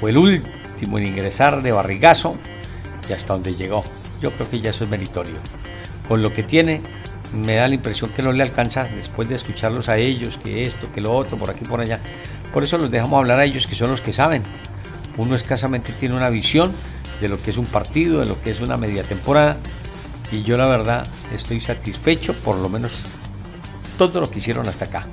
Fue 0.00 0.10
el 0.10 0.18
último 0.18 0.98
en 0.98 1.06
ingresar 1.06 1.62
de 1.62 1.72
barrigazo 1.72 2.36
y 3.08 3.12
hasta 3.12 3.32
donde 3.32 3.54
llegó. 3.54 3.84
Yo 4.20 4.32
creo 4.32 4.48
que 4.48 4.60
ya 4.60 4.70
eso 4.70 4.84
es 4.84 4.90
meritorio. 4.90 5.36
Con 6.06 6.22
lo 6.22 6.32
que 6.32 6.42
tiene, 6.42 6.80
me 7.32 7.56
da 7.56 7.68
la 7.68 7.74
impresión 7.74 8.10
que 8.12 8.22
no 8.22 8.32
le 8.32 8.42
alcanza 8.42 8.84
después 8.84 9.28
de 9.28 9.34
escucharlos 9.34 9.88
a 9.88 9.98
ellos, 9.98 10.38
que 10.38 10.64
esto, 10.64 10.90
que 10.92 11.00
lo 11.00 11.14
otro, 11.14 11.36
por 11.36 11.50
aquí, 11.50 11.64
por 11.64 11.80
allá. 11.80 12.00
Por 12.52 12.64
eso 12.64 12.78
los 12.78 12.90
dejamos 12.90 13.18
hablar 13.18 13.38
a 13.38 13.44
ellos, 13.44 13.66
que 13.66 13.74
son 13.74 13.90
los 13.90 14.00
que 14.00 14.12
saben. 14.12 14.42
Uno 15.16 15.34
escasamente 15.34 15.92
tiene 15.92 16.14
una 16.14 16.30
visión 16.30 16.72
de 17.20 17.28
lo 17.28 17.40
que 17.42 17.50
es 17.50 17.58
un 17.58 17.66
partido, 17.66 18.20
de 18.20 18.26
lo 18.26 18.40
que 18.40 18.50
es 18.50 18.60
una 18.60 18.76
media 18.76 19.02
temporada. 19.02 19.56
Y 20.30 20.42
yo 20.42 20.56
la 20.56 20.66
verdad 20.66 21.06
estoy 21.34 21.60
satisfecho, 21.60 22.34
por 22.34 22.56
lo 22.56 22.68
menos 22.68 23.06
todo 23.96 24.20
lo 24.20 24.30
que 24.30 24.38
hicieron 24.38 24.68
hasta 24.68 24.86
acá. 24.86 25.06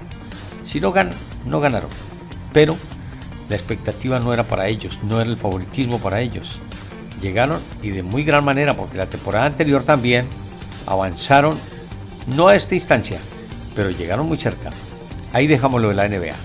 Si 0.65 0.79
no 0.79 0.91
ganan, 0.91 1.15
no 1.45 1.59
ganaron. 1.59 1.89
Pero 2.53 2.75
la 3.49 3.55
expectativa 3.55 4.19
no 4.19 4.33
era 4.33 4.43
para 4.43 4.67
ellos, 4.67 5.03
no 5.03 5.21
era 5.21 5.29
el 5.29 5.37
favoritismo 5.37 5.99
para 5.99 6.21
ellos. 6.21 6.57
Llegaron 7.21 7.59
y 7.81 7.89
de 7.89 8.03
muy 8.03 8.23
gran 8.23 8.43
manera, 8.43 8.75
porque 8.75 8.97
la 8.97 9.07
temporada 9.07 9.45
anterior 9.45 9.83
también 9.83 10.25
avanzaron, 10.85 11.57
no 12.27 12.47
a 12.47 12.55
esta 12.55 12.75
instancia, 12.75 13.19
pero 13.75 13.89
llegaron 13.89 14.27
muy 14.27 14.37
cerca. 14.37 14.71
Ahí 15.33 15.47
dejamos 15.47 15.81
lo 15.81 15.89
de 15.89 15.95
la 15.95 16.07
NBA. 16.07 16.35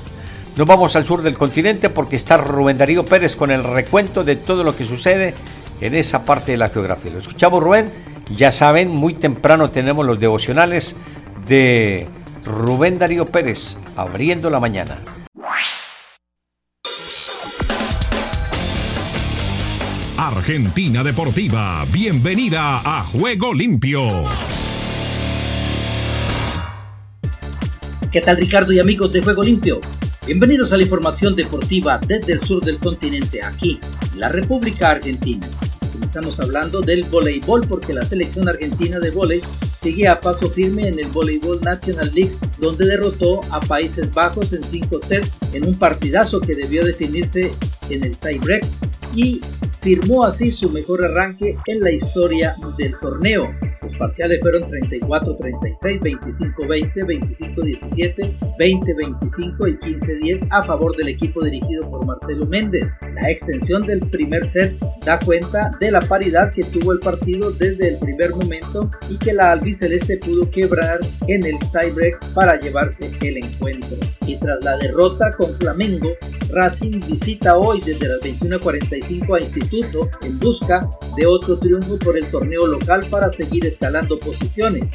Nos 0.56 0.66
vamos 0.66 0.96
al 0.96 1.06
sur 1.06 1.22
del 1.22 1.38
continente 1.38 1.90
porque 1.90 2.16
está 2.16 2.36
Rubén 2.36 2.78
Darío 2.78 3.04
Pérez 3.04 3.36
con 3.36 3.50
el 3.50 3.64
recuento 3.64 4.24
de 4.24 4.36
todo 4.36 4.64
lo 4.64 4.76
que 4.76 4.84
sucede 4.84 5.34
en 5.80 5.94
esa 5.94 6.24
parte 6.24 6.52
de 6.52 6.58
la 6.58 6.68
geografía. 6.68 7.12
Lo 7.12 7.18
escuchamos 7.18 7.62
Rubén, 7.62 7.86
ya 8.34 8.52
saben, 8.52 8.88
muy 8.88 9.14
temprano 9.14 9.70
tenemos 9.70 10.04
los 10.04 10.18
devocionales 10.18 10.96
de 11.46 12.06
Rubén 12.44 12.98
Darío 12.98 13.26
Pérez, 13.26 13.76
abriendo 13.96 14.50
la 14.50 14.60
mañana. 14.60 14.98
Argentina 20.16 21.02
Deportiva, 21.02 21.86
bienvenida 21.90 22.80
a 22.84 23.02
Juego 23.04 23.54
Limpio. 23.54 24.24
¿Qué 28.12 28.20
tal 28.20 28.36
Ricardo 28.36 28.72
y 28.72 28.80
amigos 28.80 29.12
de 29.12 29.22
Juego 29.22 29.42
Limpio? 29.42 29.80
Bienvenidos 30.26 30.72
a 30.72 30.76
la 30.76 30.82
información 30.82 31.34
deportiva 31.34 31.98
desde 32.06 32.34
el 32.34 32.42
sur 32.42 32.62
del 32.62 32.78
continente, 32.78 33.42
aquí, 33.42 33.80
la 34.14 34.28
República 34.28 34.90
Argentina. 34.90 35.46
Estamos 36.02 36.38
hablando 36.38 36.82
del 36.82 37.04
voleibol 37.04 37.66
porque 37.66 37.94
la 37.94 38.04
selección 38.04 38.48
argentina 38.48 39.00
de 39.00 39.10
voleibol 39.10 39.48
sigue 39.80 40.08
a 40.08 40.20
paso 40.20 40.50
firme 40.50 40.88
en 40.88 40.98
el 40.98 41.06
Voleibol 41.06 41.62
National 41.62 42.12
League, 42.14 42.36
donde 42.58 42.84
derrotó 42.84 43.40
a 43.50 43.60
Países 43.60 44.12
Bajos 44.12 44.52
en 44.52 44.62
5 44.62 45.00
sets 45.02 45.30
en 45.54 45.64
un 45.64 45.78
partidazo 45.78 46.40
que 46.40 46.54
debió 46.54 46.84
definirse 46.84 47.54
en 47.88 48.04
el 48.04 48.16
tiebreak 48.18 48.66
y 49.14 49.40
firmó 49.80 50.24
así 50.24 50.50
su 50.50 50.70
mejor 50.70 51.04
arranque 51.04 51.56
en 51.66 51.80
la 51.80 51.90
historia 51.90 52.54
del 52.76 52.98
torneo. 52.98 53.54
Los 53.82 53.96
parciales 53.96 54.40
fueron 54.40 54.64
34-36, 54.64 56.00
25-20, 56.00 56.92
25-17, 57.56 58.38
20-25 58.58 59.68
y 59.68 59.78
15-10 59.78 60.48
a 60.50 60.62
favor 60.64 60.94
del 60.96 61.08
equipo 61.08 61.42
dirigido 61.42 61.90
por 61.90 62.04
Marcelo 62.04 62.46
Méndez. 62.46 62.92
La 63.14 63.30
extensión 63.30 63.86
del 63.86 64.00
primer 64.10 64.46
set 64.46 64.78
da 65.04 65.18
cuenta 65.18 65.76
de 65.80 65.90
la 65.90 66.02
paridad 66.02 66.52
que 66.52 66.62
tuvo 66.62 66.92
el 66.92 67.00
partido 67.00 67.50
desde 67.52 67.88
el 67.88 67.98
primer 67.98 68.30
momento 68.30 68.90
y 69.08 69.16
que 69.16 69.32
la 69.32 69.52
albiceleste 69.52 70.18
pudo 70.18 70.50
quebrar 70.50 71.00
en 71.26 71.44
el 71.46 71.56
tiebreak 71.70 72.34
para 72.34 72.60
llevarse 72.60 73.10
el 73.22 73.38
encuentro. 73.38 73.96
Y 74.26 74.36
tras 74.36 74.62
la 74.62 74.76
derrota 74.76 75.32
con 75.36 75.54
Flamengo, 75.54 76.10
Racing 76.52 77.00
visita 77.06 77.56
hoy 77.56 77.80
desde 77.80 78.08
las 78.08 78.20
21.45 78.20 79.36
a 79.36 79.40
Instituto 79.40 80.10
en 80.22 80.38
busca 80.38 80.90
de 81.16 81.26
otro 81.26 81.58
triunfo 81.58 81.98
por 81.98 82.16
el 82.16 82.26
torneo 82.30 82.66
local 82.66 83.06
para 83.10 83.30
seguir 83.30 83.64
escalando 83.66 84.18
posiciones. 84.18 84.92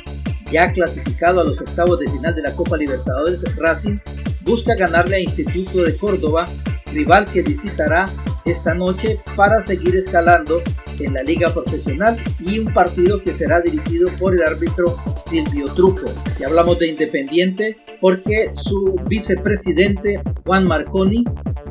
Ya 0.52 0.72
clasificado 0.72 1.42
a 1.42 1.44
los 1.44 1.60
octavos 1.60 2.00
de 2.00 2.08
final 2.08 2.36
de 2.36 2.42
la 2.42 2.52
Copa 2.52 2.78
Libertadores, 2.78 3.44
Racing 3.56 4.00
busca 4.42 4.76
ganarle 4.76 5.16
a 5.16 5.20
Instituto 5.20 5.84
de 5.84 5.98
Córdoba, 5.98 6.46
rival 6.94 7.26
que 7.26 7.42
visitará 7.42 8.06
esta 8.46 8.74
noche 8.74 9.20
para 9.36 9.62
seguir 9.62 9.96
escalando 9.96 10.62
en 11.00 11.14
la 11.14 11.24
liga 11.24 11.54
profesional 11.54 12.18
y 12.40 12.60
un 12.60 12.74
partido 12.74 13.22
que 13.22 13.34
será 13.34 13.62
dirigido 13.62 14.10
por 14.20 14.34
el 14.34 14.44
árbitro 14.44 14.98
Silvio 15.30 15.66
Truco. 15.74 16.06
Y 16.40 16.44
hablamos 16.44 16.80
de 16.80 16.88
Independiente 16.88 17.78
porque 18.02 18.52
su 18.56 18.96
vicepresidente 19.08 20.22
Juan 20.44 20.68
Marconi 20.68 21.24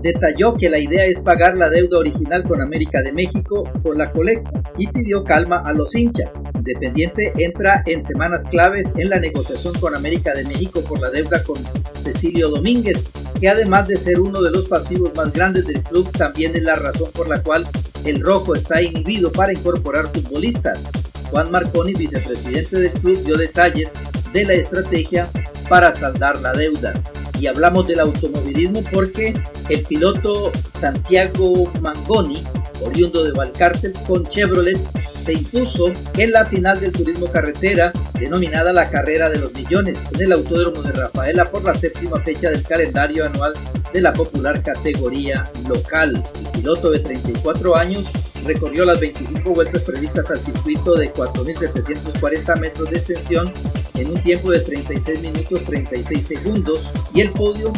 detalló 0.02 0.54
que 0.54 0.68
la 0.68 0.78
idea 0.78 1.06
es 1.06 1.20
pagar 1.20 1.56
la 1.56 1.70
deuda 1.70 1.98
original 1.98 2.44
con 2.44 2.60
América 2.60 3.02
de 3.02 3.12
México 3.12 3.70
con 3.82 3.96
la 3.96 4.10
colecta 4.10 4.50
y 4.76 4.86
pidió 4.88 5.24
calma 5.24 5.62
a 5.64 5.72
los 5.72 5.94
hinchas. 5.94 6.40
Independiente 6.54 7.32
entra 7.38 7.82
en 7.86 8.02
semanas 8.02 8.44
claves 8.44 8.92
en 8.96 9.08
la 9.08 9.18
negociación 9.18 9.74
con 9.78 9.94
América 9.94 10.34
de 10.34 10.44
México 10.44 10.82
por 10.82 11.00
la 11.00 11.10
deuda 11.10 11.42
con 11.44 11.56
Cecilio 11.94 12.48
Domínguez, 12.50 13.02
que 13.40 13.48
además 13.48 13.88
de 13.88 13.96
ser 13.96 14.20
uno 14.20 14.42
de 14.42 14.50
los 14.50 14.66
pasivos 14.66 15.12
más 15.16 15.32
grandes 15.32 15.66
del 15.66 15.82
club, 15.82 16.10
también 16.12 16.54
es 16.54 16.62
la 16.62 16.74
razón 16.74 17.10
por 17.12 17.28
la 17.28 17.42
cual 17.42 17.66
el 18.04 18.20
rojo 18.20 18.54
está 18.54 18.82
inhibido 18.82 19.13
para 19.32 19.52
incorporar 19.52 20.08
futbolistas. 20.12 20.84
Juan 21.30 21.50
Marconi, 21.50 21.94
vicepresidente 21.94 22.78
del 22.78 22.92
club, 22.92 23.24
dio 23.24 23.36
detalles 23.36 23.92
de 24.32 24.44
la 24.44 24.54
estrategia 24.54 25.28
para 25.68 25.92
saldar 25.92 26.40
la 26.40 26.52
deuda. 26.52 26.94
Y 27.38 27.46
hablamos 27.46 27.86
del 27.86 28.00
automovilismo 28.00 28.82
porque 28.92 29.34
el 29.68 29.82
piloto 29.84 30.52
Santiago 30.74 31.70
Mangoni, 31.80 32.42
oriundo 32.82 33.24
de 33.24 33.32
Valcárcel 33.32 33.92
con 34.06 34.26
Chevrolet, 34.26 34.78
se 35.24 35.32
impuso 35.32 35.90
en 36.18 36.32
la 36.32 36.44
final 36.44 36.78
del 36.80 36.92
turismo 36.92 37.26
carretera 37.26 37.92
denominada 38.18 38.72
la 38.74 38.90
Carrera 38.90 39.30
de 39.30 39.38
los 39.38 39.54
Millones 39.54 39.98
en 40.12 40.20
el 40.20 40.32
Autódromo 40.32 40.82
de 40.82 40.92
Rafaela 40.92 41.50
por 41.50 41.64
la 41.64 41.74
séptima 41.74 42.20
fecha 42.20 42.50
del 42.50 42.62
calendario 42.62 43.24
anual 43.24 43.54
de 43.92 44.00
la 44.02 44.12
popular 44.12 44.62
categoría 44.62 45.50
local. 45.66 46.22
El 46.44 46.50
piloto 46.60 46.90
de 46.90 47.00
34 47.00 47.74
años 47.74 48.04
recorrió 48.44 48.84
las 48.84 49.00
25 49.00 49.50
vueltas 49.50 49.82
previstas 49.82 50.30
al 50.30 50.38
circuito 50.38 50.94
de 50.94 51.12
4.740 51.12 52.60
metros 52.60 52.90
de 52.90 52.96
extensión 52.96 53.52
en 53.96 54.10
un 54.10 54.22
tiempo 54.22 54.50
de 54.50 54.60
36 54.60 55.20
minutos 55.20 55.64
36 55.64 56.26
segundos 56.26 56.90
y 57.14 57.20
el 57.20 57.30
podio 57.30 57.72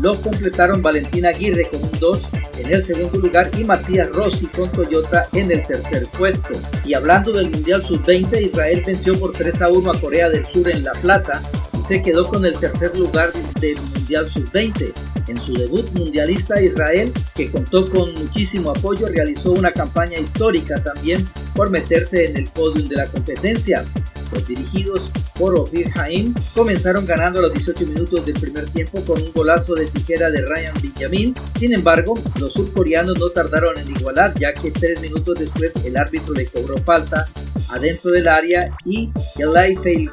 lo 0.00 0.20
completaron 0.20 0.82
Valentina 0.82 1.28
Aguirre 1.28 1.68
con 1.68 1.82
un 1.82 1.98
2 1.98 2.28
en 2.58 2.72
el 2.72 2.82
segundo 2.82 3.18
lugar 3.18 3.50
y 3.56 3.64
Matías 3.64 4.10
Rossi 4.10 4.46
con 4.46 4.70
Toyota 4.70 5.28
en 5.32 5.50
el 5.50 5.66
tercer 5.66 6.06
puesto. 6.18 6.54
Y 6.84 6.94
hablando 6.94 7.32
del 7.32 7.50
Mundial 7.50 7.84
Sub-20, 7.84 8.50
Israel 8.50 8.82
venció 8.86 9.18
por 9.18 9.32
3 9.32 9.62
a 9.62 9.68
1 9.68 9.90
a 9.90 10.00
Corea 10.00 10.28
del 10.28 10.46
Sur 10.46 10.68
en 10.68 10.84
La 10.84 10.92
Plata 10.92 11.42
se 11.86 12.02
quedó 12.02 12.28
con 12.28 12.44
el 12.46 12.58
tercer 12.58 12.96
lugar 12.96 13.32
del 13.60 13.76
Mundial 13.94 14.30
Sub-20. 14.30 14.92
En 15.28 15.38
su 15.38 15.54
debut 15.54 15.90
mundialista 15.92 16.60
Israel, 16.60 17.12
que 17.34 17.50
contó 17.50 17.88
con 17.90 18.12
muchísimo 18.14 18.70
apoyo, 18.70 19.08
realizó 19.08 19.52
una 19.52 19.72
campaña 19.72 20.18
histórica 20.18 20.82
también 20.82 21.28
por 21.54 21.70
meterse 21.70 22.26
en 22.26 22.36
el 22.36 22.48
podio 22.48 22.88
de 22.88 22.96
la 22.96 23.06
competencia. 23.06 23.84
Los 24.32 24.46
dirigidos 24.46 25.10
por 25.38 25.54
Ofir 25.56 25.90
Haim 25.94 26.34
comenzaron 26.54 27.04
ganando 27.04 27.40
a 27.40 27.42
los 27.42 27.52
18 27.52 27.86
minutos 27.86 28.24
del 28.24 28.40
primer 28.40 28.66
tiempo 28.70 29.04
con 29.04 29.20
un 29.20 29.32
golazo 29.32 29.74
de 29.74 29.86
tijera 29.86 30.30
de 30.30 30.42
Ryan 30.42 30.74
Benjamin. 30.82 31.34
Sin 31.58 31.74
embargo, 31.74 32.14
los 32.40 32.52
surcoreanos 32.52 33.18
no 33.18 33.28
tardaron 33.28 33.78
en 33.78 33.90
igualar 33.90 34.34
ya 34.38 34.54
que 34.54 34.70
tres 34.70 35.00
minutos 35.00 35.38
después 35.38 35.72
el 35.84 35.96
árbitro 35.96 36.32
le 36.34 36.46
cobró 36.46 36.78
falta 36.78 37.28
adentro 37.68 38.10
del 38.10 38.28
área 38.28 38.74
y 38.84 39.10
el 39.38 39.78
fail 39.78 40.08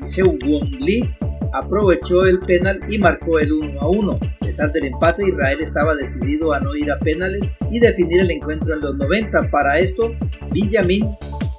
goal. 0.00 0.38
Won 0.46 0.70
Lee 0.78 1.14
aprovechó 1.52 2.26
el 2.26 2.40
penal 2.40 2.80
y 2.88 2.98
marcó 2.98 3.38
el 3.38 3.52
1 3.52 3.80
a 3.80 3.88
1. 3.88 4.12
A 4.12 4.44
pesar 4.44 4.72
del 4.72 4.86
empate, 4.86 5.26
Israel 5.28 5.60
estaba 5.60 5.94
decidido 5.94 6.52
a 6.52 6.60
no 6.60 6.74
ir 6.74 6.90
a 6.90 6.98
penales 6.98 7.50
y 7.70 7.80
definir 7.80 8.20
el 8.20 8.30
encuentro 8.30 8.74
en 8.74 8.80
los 8.80 8.96
90. 8.96 9.50
Para 9.50 9.78
esto, 9.78 10.12
Benjamin 10.52 11.08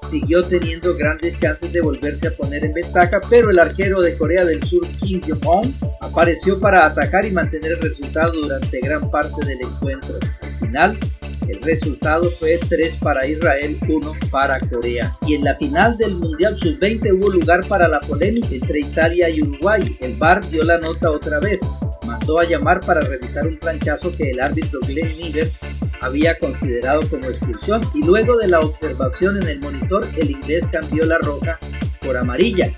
siguió 0.10 0.42
teniendo 0.42 0.96
grandes 0.96 1.40
chances 1.40 1.72
de 1.72 1.82
volverse 1.82 2.28
a 2.28 2.32
poner 2.32 2.66
en 2.66 2.74
ventaja, 2.74 3.22
pero 3.30 3.52
el 3.52 3.60
arquero 3.60 4.02
de 4.02 4.18
Corea 4.18 4.44
del 4.44 4.64
Sur, 4.64 4.82
Kim 5.00 5.22
Jong-un, 5.22 5.74
apareció 6.02 6.60
para 6.60 6.86
atacar 6.86 7.26
y 7.26 7.32
mantener 7.32 7.74
el 7.74 7.82
resultado 7.82 8.34
durante 8.34 8.80
gran 8.80 9.10
parte 9.12 9.46
del 9.46 9.60
encuentro. 9.62 10.16
Al 10.42 10.68
final, 10.68 10.98
el 11.52 11.62
resultado 11.62 12.30
fue 12.30 12.58
3 12.58 12.96
para 13.02 13.26
Israel, 13.26 13.78
1 13.88 14.14
para 14.30 14.60
Corea. 14.60 15.18
Y 15.26 15.36
en 15.36 15.44
la 15.44 15.56
final 15.56 15.98
del 15.98 16.16
Mundial 16.16 16.58
Sub-20 16.58 17.18
hubo 17.18 17.30
lugar 17.30 17.66
para 17.68 17.88
la 17.88 18.00
polémica 18.00 18.50
entre 18.52 18.82
Italia 18.82 19.30
y 19.30 19.42
Uruguay. 19.42 19.98
El 20.00 20.16
VAR 20.16 20.48
dio 20.50 20.64
la 20.64 20.78
nota 20.80 21.12
otra 21.12 21.40
vez. 21.40 21.62
Mandó 22.06 22.40
a 22.40 22.46
llamar 22.46 22.82
para 22.82 23.02
revisar 23.02 23.48
un 23.48 23.58
planchazo 23.58 24.16
que 24.16 24.32
el 24.32 24.40
árbitro 24.40 24.80
Glenn 24.82 25.18
Miller 25.18 25.52
había 26.02 26.38
considerado 26.40 27.02
como 27.10 27.26
expulsión 27.26 27.82
y 27.94 28.06
luego 28.06 28.38
de 28.38 28.48
la 28.48 28.62
observación 28.62 29.42
en 29.42 29.50
el 29.50 29.60
monitor 29.60 30.08
el 30.18 30.32
inglés 30.32 30.64
cambió 30.72 31.06
la 31.06 31.18
roja 31.18 31.60
por 32.02 32.16
amarilla. 32.18 32.72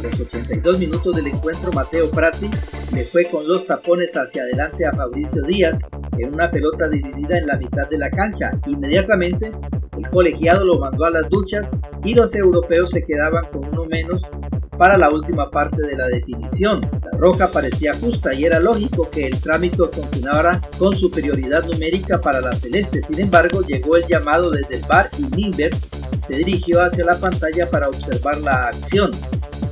A 0.00 0.02
los 0.02 0.18
82 0.18 0.78
minutos 0.78 1.14
del 1.14 1.26
encuentro 1.26 1.70
Mateo 1.72 2.10
Prati 2.10 2.50
le 2.94 3.04
fue 3.04 3.26
con 3.26 3.46
los 3.46 3.66
tapones 3.66 4.16
hacia 4.16 4.42
adelante 4.42 4.86
a 4.86 4.94
Fabricio 4.94 5.42
Díaz 5.42 5.78
en 6.16 6.32
una 6.32 6.50
pelota 6.50 6.88
dividida 6.88 7.36
en 7.36 7.46
la 7.46 7.58
mitad 7.58 7.86
de 7.86 7.98
la 7.98 8.08
cancha. 8.08 8.50
Inmediatamente 8.66 9.52
el 9.98 10.08
colegiado 10.08 10.64
lo 10.64 10.78
mandó 10.78 11.04
a 11.04 11.10
las 11.10 11.28
duchas 11.28 11.68
y 12.02 12.14
los 12.14 12.34
europeos 12.34 12.88
se 12.88 13.04
quedaban 13.04 13.44
con 13.52 13.66
uno 13.68 13.84
menos 13.84 14.22
para 14.78 14.96
la 14.96 15.10
última 15.10 15.50
parte 15.50 15.82
de 15.82 15.94
la 15.94 16.06
definición. 16.06 16.80
La 16.80 17.18
roja 17.18 17.48
parecía 17.48 17.92
justa 17.92 18.32
y 18.32 18.46
era 18.46 18.58
lógico 18.58 19.10
que 19.10 19.26
el 19.26 19.38
trámite 19.42 19.76
continuara 19.76 20.62
con 20.78 20.96
superioridad 20.96 21.66
numérica 21.66 22.22
para 22.22 22.40
la 22.40 22.54
celeste. 22.54 23.02
Sin 23.02 23.20
embargo, 23.20 23.60
llegó 23.60 23.98
el 23.98 24.06
llamado 24.06 24.48
desde 24.48 24.76
el 24.76 24.84
bar 24.86 25.10
y 25.18 25.24
Nimber 25.24 25.72
se 26.26 26.36
dirigió 26.36 26.80
hacia 26.80 27.04
la 27.04 27.20
pantalla 27.20 27.68
para 27.68 27.88
observar 27.88 28.38
la 28.38 28.68
acción. 28.68 29.10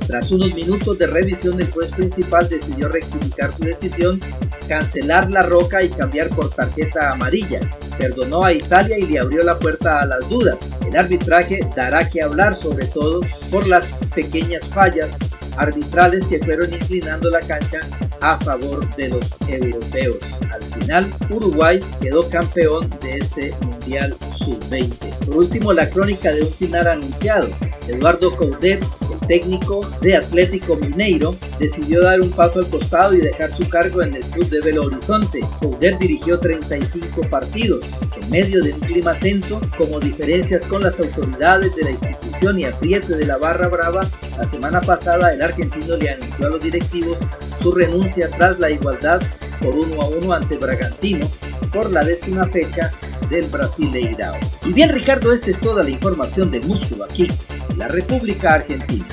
Tras 0.09 0.31
unos 0.31 0.55
minutos 0.55 0.97
de 0.97 1.05
revisión, 1.05 1.61
el 1.61 1.69
juez 1.69 1.91
principal 1.91 2.49
decidió 2.49 2.89
rectificar 2.89 3.55
su 3.55 3.63
decisión, 3.63 4.19
cancelar 4.67 5.29
la 5.29 5.43
roca 5.43 5.83
y 5.83 5.89
cambiar 5.89 6.29
por 6.29 6.49
tarjeta 6.49 7.11
amarilla. 7.11 7.59
Perdonó 7.95 8.43
a 8.43 8.51
Italia 8.51 8.97
y 8.97 9.03
le 9.03 9.19
abrió 9.19 9.43
la 9.43 9.59
puerta 9.59 10.01
a 10.01 10.07
las 10.07 10.27
dudas. 10.27 10.57
El 10.83 10.97
arbitraje 10.97 11.59
dará 11.75 12.09
que 12.09 12.23
hablar 12.23 12.55
sobre 12.55 12.87
todo 12.87 13.21
por 13.51 13.67
las 13.67 13.85
pequeñas 14.15 14.65
fallas 14.65 15.19
arbitrales 15.57 16.25
que 16.25 16.39
fueron 16.39 16.73
inclinando 16.73 17.29
la 17.29 17.41
cancha 17.41 17.81
a 18.19 18.35
favor 18.39 18.89
de 18.95 19.09
los 19.09 19.27
europeos. 19.47 20.17
Al 20.51 20.63
final, 20.63 21.13
Uruguay 21.29 21.79
quedó 22.01 22.27
campeón 22.29 22.89
de 23.01 23.17
este 23.19 23.53
Mundial 23.61 24.17
Sub-20. 24.35 25.27
Por 25.27 25.37
último, 25.37 25.71
la 25.71 25.87
crónica 25.87 26.31
de 26.31 26.41
un 26.41 26.53
final 26.53 26.87
anunciado. 26.87 27.47
Eduardo 27.87 28.35
Coudet 28.35 28.83
técnico 29.29 29.87
de 30.01 30.17
Atlético 30.17 30.75
Mineiro, 30.75 31.37
decidió 31.59 32.01
dar 32.01 32.19
un 32.19 32.31
paso 32.31 32.59
al 32.59 32.67
costado 32.67 33.13
y 33.13 33.21
dejar 33.21 33.55
su 33.55 33.69
cargo 33.69 34.01
en 34.01 34.15
el 34.15 34.23
club 34.23 34.49
de 34.49 34.59
Belo 34.59 34.83
Horizonte. 34.83 35.39
Couder 35.59 35.97
dirigió 35.99 36.39
35 36.39 37.21
partidos. 37.29 37.85
En 38.19 38.29
medio 38.31 38.61
de 38.61 38.73
un 38.73 38.79
clima 38.79 39.13
tenso, 39.13 39.61
como 39.77 39.99
diferencias 39.99 40.65
con 40.65 40.83
las 40.83 40.99
autoridades 40.99 41.73
de 41.75 41.83
la 41.83 41.91
institución 41.91 42.59
y 42.59 42.65
apriete 42.65 43.15
de 43.15 43.25
la 43.25 43.37
barra 43.37 43.67
brava, 43.67 44.09
la 44.35 44.49
semana 44.49 44.81
pasada 44.81 45.31
el 45.31 45.41
argentino 45.43 45.95
le 45.95 46.09
anunció 46.09 46.47
a 46.47 46.49
los 46.49 46.61
directivos 46.61 47.17
su 47.61 47.71
renuncia 47.71 48.29
tras 48.35 48.59
la 48.59 48.71
igualdad 48.71 49.21
por 49.61 49.75
uno 49.75 50.01
a 50.01 50.07
uno 50.07 50.33
ante 50.33 50.57
Bragantino 50.57 51.29
por 51.71 51.91
la 51.91 52.03
décima 52.03 52.47
fecha 52.47 52.91
del 53.29 53.45
Brasileirao. 53.47 54.37
Y 54.65 54.73
bien 54.73 54.89
Ricardo, 54.89 55.31
esta 55.33 55.51
es 55.51 55.59
toda 55.59 55.83
la 55.83 55.89
información 55.89 56.49
de 56.49 56.61
músculo 56.61 57.03
aquí, 57.03 57.27
la 57.79 57.87
República 57.87 58.55
Argentina. 58.55 59.07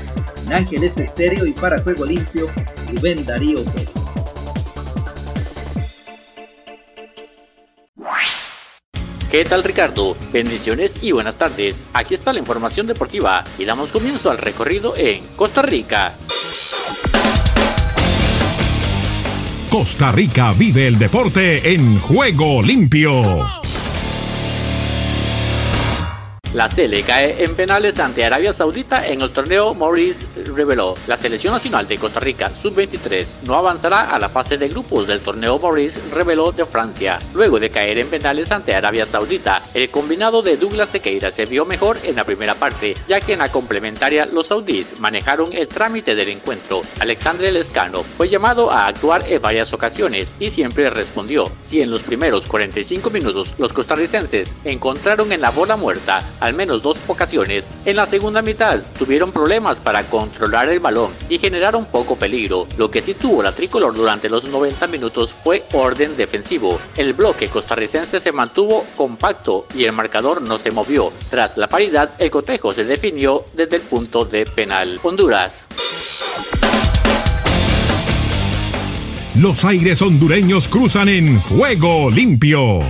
En 0.45 0.53
Ángeles 0.53 0.99
Estéreo 0.99 1.47
y 1.47 1.53
para 1.53 1.81
Juego 1.83 2.05
Limpio, 2.05 2.51
Rubén 2.93 3.25
Darío 3.25 3.65
Pérez. 3.67 3.91
¿Qué 9.31 9.45
tal 9.45 9.63
Ricardo? 9.63 10.17
Bendiciones 10.33 10.99
y 11.01 11.13
buenas 11.13 11.39
tardes. 11.39 11.87
Aquí 11.93 12.15
está 12.15 12.33
la 12.33 12.41
información 12.41 12.87
deportiva 12.89 13.45
y 13.57 13.65
damos 13.65 13.93
comienzo 13.93 14.31
al 14.31 14.39
recorrido 14.39 14.97
en 14.97 15.25
Costa 15.37 15.63
Rica. 15.63 16.17
Costa 19.71 20.11
Rica 20.11 20.53
vive 20.55 20.89
el 20.89 20.99
deporte 20.99 21.73
en 21.73 22.01
juego 22.01 22.63
limpio. 22.63 23.66
La 26.57 26.71
Sele 26.71 27.03
cae 27.03 27.45
en 27.45 27.55
penales 27.55 28.01
ante 28.01 28.25
Arabia 28.25 28.51
Saudita 28.51 29.07
en 29.07 29.21
el 29.21 29.31
torneo 29.31 29.75
Maurice 29.75 30.27
reveló. 30.55 30.95
La 31.07 31.19
selección 31.19 31.53
nacional 31.53 31.87
de 31.87 31.99
Costa 31.99 32.19
Rica 32.19 32.55
sub-23 32.55 33.43
no 33.43 33.57
avanzará 33.57 34.15
a 34.15 34.19
la 34.19 34.31
fase 34.31 34.57
de 34.57 34.71
grupos 34.71 35.07
del 35.07 35.21
torneo 35.21 35.59
Maurice 35.59 36.01
reveló 36.15 36.53
de 36.53 36.65
Francia. 36.65 37.19
Luego 37.35 37.61
de 37.61 37.69
caer 37.69 37.99
en 37.99 38.09
penales 38.09 38.53
ante 38.53 38.75
Arabia 38.75 39.05
Saudita, 39.05 39.61
el 39.75 39.91
combinado 39.91 40.41
de 40.41 40.57
Douglas 40.57 40.89
Sequeira 40.89 41.31
se 41.31 41.45
vio 41.45 41.67
mejor 41.67 41.99
en 42.05 42.17
la 42.17 42.25
primera 42.25 42.55
parte, 42.55 42.97
ya 43.07 43.21
que 43.21 43.35
en 43.35 43.41
la 43.41 43.53
complementaria 43.53 44.25
los 44.25 44.47
saudíes 44.47 44.99
manejaron 44.99 45.53
el 45.53 45.69
trámite 45.69 46.15
del 46.15 46.31
encuentro. 46.31 46.81
Alexandre 47.01 47.53
Lescano 47.53 48.03
fue 48.03 48.31
llamado 48.31 48.71
a 48.71 48.87
actuar 48.87 49.31
en 49.31 49.43
varias 49.43 49.75
ocasiones 49.75 50.37
y 50.41 50.49
siempre 50.49 50.89
respondió. 50.89 51.53
Si 51.61 51.83
en 51.83 51.91
los 51.91 52.03
primeros 52.03 52.47
45 52.47 53.11
minutos 53.11 53.53
los 53.59 53.75
costarricenses 53.75 54.57
encontraron 54.65 55.33
en 55.33 55.43
la 55.43 55.51
bola 55.51 55.77
muerta 55.77 56.25
al 56.47 56.55
menos 56.55 56.83
dos 56.83 56.99
ocasiones, 57.09 57.73
en 57.85 57.97
la 57.97 58.07
segunda 58.07 58.41
mitad 58.41 58.81
tuvieron 58.99 59.33
problemas 59.33 59.81
para 59.81 60.05
controlar 60.05 60.69
el 60.69 60.81
balón 60.81 61.11
y 61.29 61.39
generaron 61.39 61.87
poco 61.87 62.17
peligro. 62.17 62.67
Lo 62.77 62.91
que 62.91 63.03
sí 63.03 63.15
tuvo 63.15 63.43
la 63.43 63.53
tricolor 63.53 63.95
durante 63.95 64.29
los 64.29 64.45
90 64.45 64.87
minutos 64.87 65.35
fue 65.35 65.65
orden 65.73 66.17
defensivo. 66.17 66.79
El 66.97 67.13
bloque 67.15 67.49
costarricense 67.49 68.21
se 68.21 68.33
mantuvo 68.33 68.85
compacto 68.97 69.67
y 69.75 69.85
el 69.85 69.93
marcador 69.93 70.41
no 70.41 70.59
se 70.59 70.71
movió. 70.71 71.13
Tras 71.31 71.57
la 71.57 71.67
paridad, 71.67 72.15
el 72.19 72.31
cotejo 72.31 72.73
se 72.73 72.85
definió 72.85 73.45
desde 73.53 73.77
el 73.77 73.83
punto 73.83 74.25
de 74.25 74.47
penal. 74.47 75.01
Honduras. 75.03 75.69
Los 79.35 79.65
aires 79.67 80.01
hondureños 80.01 80.67
cruzan 80.67 81.09
en 81.11 81.39
juego 81.41 82.11
limpio. 82.11 82.81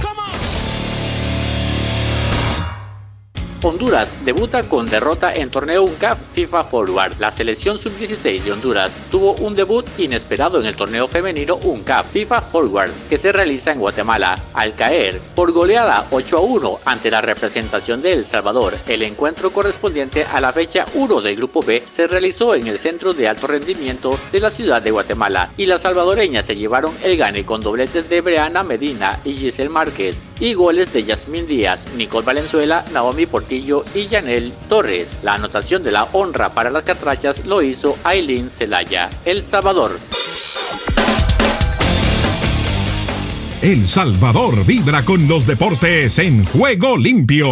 Honduras 3.62 4.16
debuta 4.24 4.68
con 4.68 4.86
derrota 4.86 5.34
en 5.34 5.50
torneo 5.50 5.84
UNCAF 5.84 6.20
FIFA 6.32 6.64
Forward. 6.64 7.18
La 7.18 7.30
selección 7.30 7.78
sub-16 7.78 8.42
de 8.42 8.52
Honduras 8.52 9.00
tuvo 9.10 9.32
un 9.32 9.54
debut 9.54 9.86
inesperado 9.98 10.60
en 10.60 10.66
el 10.66 10.76
torneo 10.76 11.08
femenino 11.08 11.56
UNCAF 11.56 12.10
FIFA 12.12 12.42
Forward 12.42 12.90
que 13.08 13.16
se 13.16 13.32
realiza 13.32 13.72
en 13.72 13.80
Guatemala 13.80 14.38
al 14.52 14.74
caer 14.74 15.20
por 15.34 15.52
goleada 15.52 16.06
8 16.10 16.36
a 16.36 16.40
1 16.40 16.80
ante 16.84 17.10
la 17.10 17.22
representación 17.22 18.02
de 18.02 18.12
El 18.12 18.24
Salvador. 18.26 18.76
El 18.86 19.02
encuentro 19.02 19.50
correspondiente 19.50 20.24
a 20.24 20.40
la 20.40 20.52
fecha 20.52 20.84
1 20.94 21.20
del 21.22 21.36
grupo 21.36 21.62
B 21.62 21.82
se 21.88 22.06
realizó 22.06 22.54
en 22.54 22.66
el 22.66 22.78
centro 22.78 23.14
de 23.14 23.26
alto 23.26 23.46
rendimiento 23.46 24.18
de 24.32 24.40
la 24.40 24.50
ciudad 24.50 24.82
de 24.82 24.90
Guatemala 24.90 25.50
y 25.56 25.66
las 25.66 25.82
salvadoreñas 25.82 26.46
se 26.46 26.56
llevaron 26.56 26.94
el 27.02 27.16
gane 27.16 27.46
con 27.46 27.62
dobletes 27.62 28.08
de 28.10 28.20
Breana 28.20 28.62
Medina 28.62 29.18
y 29.24 29.32
Giselle 29.32 29.70
Márquez 29.70 30.26
y 30.40 30.52
goles 30.54 30.92
de 30.92 31.02
Yasmín 31.02 31.46
Díaz, 31.46 31.88
Nicole 31.96 32.26
Valenzuela, 32.26 32.84
Naomi 32.92 33.26
Portillo 33.26 33.45
y 33.50 34.08
Janel 34.08 34.52
Torres. 34.68 35.18
La 35.22 35.34
anotación 35.34 35.82
de 35.82 35.92
la 35.92 36.04
honra 36.12 36.50
para 36.50 36.70
las 36.70 36.84
catrachas 36.84 37.46
lo 37.46 37.62
hizo 37.62 37.96
Aileen 38.04 38.50
Celaya, 38.50 39.10
El 39.24 39.44
Salvador. 39.44 39.98
El 43.62 43.86
Salvador 43.86 44.64
vibra 44.64 45.04
con 45.04 45.26
los 45.26 45.46
deportes 45.46 46.18
en 46.18 46.44
juego 46.44 46.96
limpio. 46.96 47.50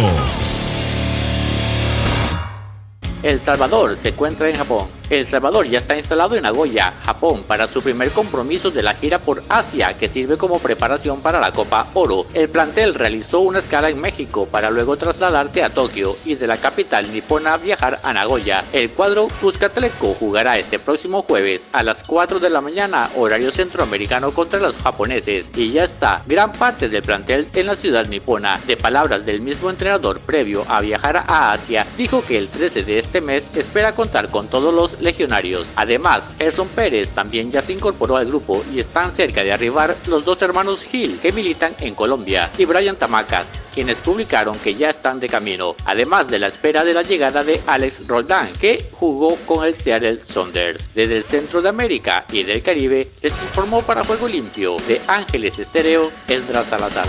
El 3.23 3.41
Salvador 3.41 3.97
se 3.97 4.09
encuentra 4.09 4.49
en 4.49 4.55
Japón 4.55 4.87
El 5.09 5.27
Salvador 5.27 5.67
ya 5.67 5.77
está 5.77 5.95
instalado 5.95 6.35
en 6.35 6.41
Nagoya, 6.41 6.91
Japón, 7.03 7.43
para 7.43 7.67
su 7.67 7.83
primer 7.83 8.09
compromiso 8.09 8.71
de 8.71 8.81
la 8.81 8.95
gira 8.95 9.19
por 9.19 9.43
Asia, 9.49 9.95
que 9.95 10.09
sirve 10.09 10.35
como 10.35 10.57
preparación 10.57 11.21
para 11.21 11.39
la 11.39 11.51
Copa 11.51 11.87
Oro. 11.93 12.25
El 12.33 12.49
plantel 12.49 12.95
realizó 12.95 13.41
una 13.41 13.59
escala 13.59 13.91
en 13.91 14.01
México 14.01 14.47
para 14.47 14.71
luego 14.71 14.97
trasladarse 14.97 15.63
a 15.63 15.69
Tokio 15.69 16.17
y 16.25 16.33
de 16.33 16.47
la 16.47 16.57
capital 16.57 17.13
nipona 17.13 17.57
viajar 17.57 17.99
a 18.03 18.13
Nagoya. 18.13 18.63
El 18.73 18.89
cuadro 18.89 19.27
Cuscatleco 19.41 20.15
jugará 20.15 20.57
este 20.57 20.79
próximo 20.79 21.21
jueves 21.21 21.69
a 21.71 21.83
las 21.83 22.03
4 22.03 22.39
de 22.39 22.49
la 22.49 22.61
mañana, 22.61 23.07
horario 23.15 23.51
centroamericano 23.51 24.31
contra 24.31 24.59
los 24.59 24.77
japoneses, 24.77 25.51
y 25.55 25.69
ya 25.69 25.83
está 25.83 26.23
gran 26.25 26.51
parte 26.51 26.89
del 26.89 27.03
plantel 27.03 27.47
en 27.53 27.67
la 27.67 27.75
ciudad 27.75 28.07
nipona. 28.07 28.59
De 28.65 28.75
palabras 28.75 29.23
del 29.23 29.41
mismo 29.41 29.69
entrenador 29.69 30.19
previo 30.19 30.65
a 30.67 30.81
viajar 30.81 31.17
a 31.27 31.51
Asia, 31.51 31.85
dijo 31.95 32.23
que 32.25 32.39
el 32.39 32.49
13 32.49 32.83
de 32.83 32.97
este 32.97 33.21
mes 33.21 33.51
espera 33.53 33.93
contar 33.93 34.29
con 34.29 34.47
todos 34.47 34.73
los 34.73 34.94
legionarios. 34.99 35.67
Además, 35.75 36.31
Erson 36.39 36.67
Pérez 36.67 37.11
también 37.11 37.51
ya 37.51 37.61
se 37.61 37.73
incorporó 37.73 38.17
al 38.17 38.25
grupo 38.25 38.63
y 38.73 38.79
están 38.79 39.11
cerca 39.11 39.43
de 39.43 39.53
arribar 39.53 39.95
los 40.07 40.25
dos 40.25 40.41
hermanos 40.41 40.83
Gil 40.83 41.19
que 41.19 41.31
militan 41.31 41.75
en 41.79 41.95
Colombia 41.95 42.49
y 42.57 42.65
Brian 42.65 42.95
Tamacas, 42.95 43.53
quienes 43.73 44.01
publicaron 44.01 44.57
que 44.59 44.75
ya 44.75 44.89
están 44.89 45.19
de 45.19 45.29
camino, 45.29 45.75
además 45.85 46.29
de 46.29 46.39
la 46.39 46.47
espera 46.47 46.83
de 46.83 46.93
la 46.93 47.03
llegada 47.03 47.43
de 47.43 47.61
Alex 47.67 48.07
Roldán, 48.07 48.51
que 48.59 48.89
jugó 48.91 49.35
con 49.45 49.65
el 49.65 49.75
Seattle 49.75 50.21
Saunders. 50.21 50.89
Desde 50.93 51.17
el 51.17 51.23
centro 51.23 51.61
de 51.61 51.69
América 51.69 52.25
y 52.31 52.43
del 52.43 52.61
Caribe 52.61 53.11
les 53.21 53.41
informó 53.41 53.81
para 53.81 54.03
Juego 54.03 54.27
Limpio 54.27 54.77
de 54.87 55.01
Ángeles 55.07 55.59
Estéreo 55.59 56.11
Esdras 56.27 56.67
Salazar. 56.67 57.07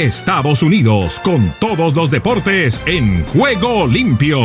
Estados 0.00 0.62
Unidos 0.62 1.20
con 1.22 1.52
todos 1.60 1.94
los 1.94 2.10
deportes 2.10 2.80
en 2.86 3.22
juego 3.26 3.86
limpio. 3.86 4.38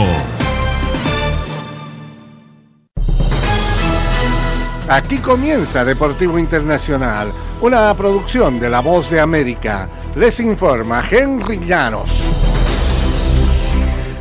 Aquí 4.90 5.20
comienza 5.20 5.86
Deportivo 5.86 6.38
Internacional, 6.38 7.32
una 7.62 7.96
producción 7.96 8.60
de 8.60 8.70
La 8.70 8.82
Voz 8.82 9.10
de 9.10 9.22
América. 9.22 9.88
Les 10.18 10.42
informa 10.42 11.02
Henry 11.10 11.58
Llanos. 11.66 12.22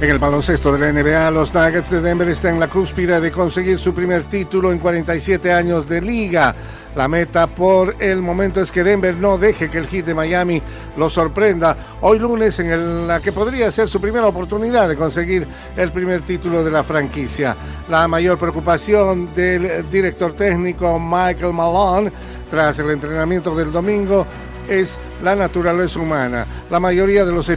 En 0.00 0.10
el 0.10 0.18
baloncesto 0.18 0.72
de 0.72 0.78
la 0.78 0.92
NBA, 0.92 1.30
los 1.30 1.52
Nuggets 1.52 1.90
de 1.90 2.00
Denver 2.00 2.28
están 2.28 2.54
en 2.54 2.60
la 2.60 2.68
cúspide 2.68 3.20
de 3.20 3.32
conseguir 3.32 3.80
su 3.80 3.92
primer 3.92 4.24
título 4.24 4.70
en 4.70 4.78
47 4.78 5.52
años 5.52 5.88
de 5.88 6.00
liga. 6.00 6.54
La 6.96 7.08
meta 7.08 7.48
por 7.48 8.00
el 8.00 8.22
momento 8.22 8.60
es 8.60 8.70
que 8.70 8.84
Denver 8.84 9.16
no 9.16 9.36
deje 9.36 9.68
que 9.68 9.78
el 9.78 9.88
hit 9.88 10.06
de 10.06 10.14
Miami 10.14 10.62
lo 10.96 11.10
sorprenda 11.10 11.76
hoy 12.02 12.20
lunes 12.20 12.58
en 12.60 13.08
la 13.08 13.20
que 13.20 13.32
podría 13.32 13.72
ser 13.72 13.88
su 13.88 14.00
primera 14.00 14.28
oportunidad 14.28 14.88
de 14.88 14.96
conseguir 14.96 15.46
el 15.76 15.90
primer 15.90 16.22
título 16.22 16.62
de 16.62 16.70
la 16.70 16.84
franquicia. 16.84 17.56
La 17.88 18.06
mayor 18.06 18.38
preocupación 18.38 19.34
del 19.34 19.90
director 19.90 20.34
técnico 20.34 21.00
Michael 21.00 21.52
Malone 21.52 22.12
tras 22.48 22.78
el 22.78 22.90
entrenamiento 22.90 23.56
del 23.56 23.72
domingo 23.72 24.24
es 24.68 24.96
la 25.22 25.34
naturaleza 25.34 25.98
humana. 25.98 26.46
La 26.70 26.78
mayoría 26.78 27.24
de 27.24 27.32
los 27.32 27.48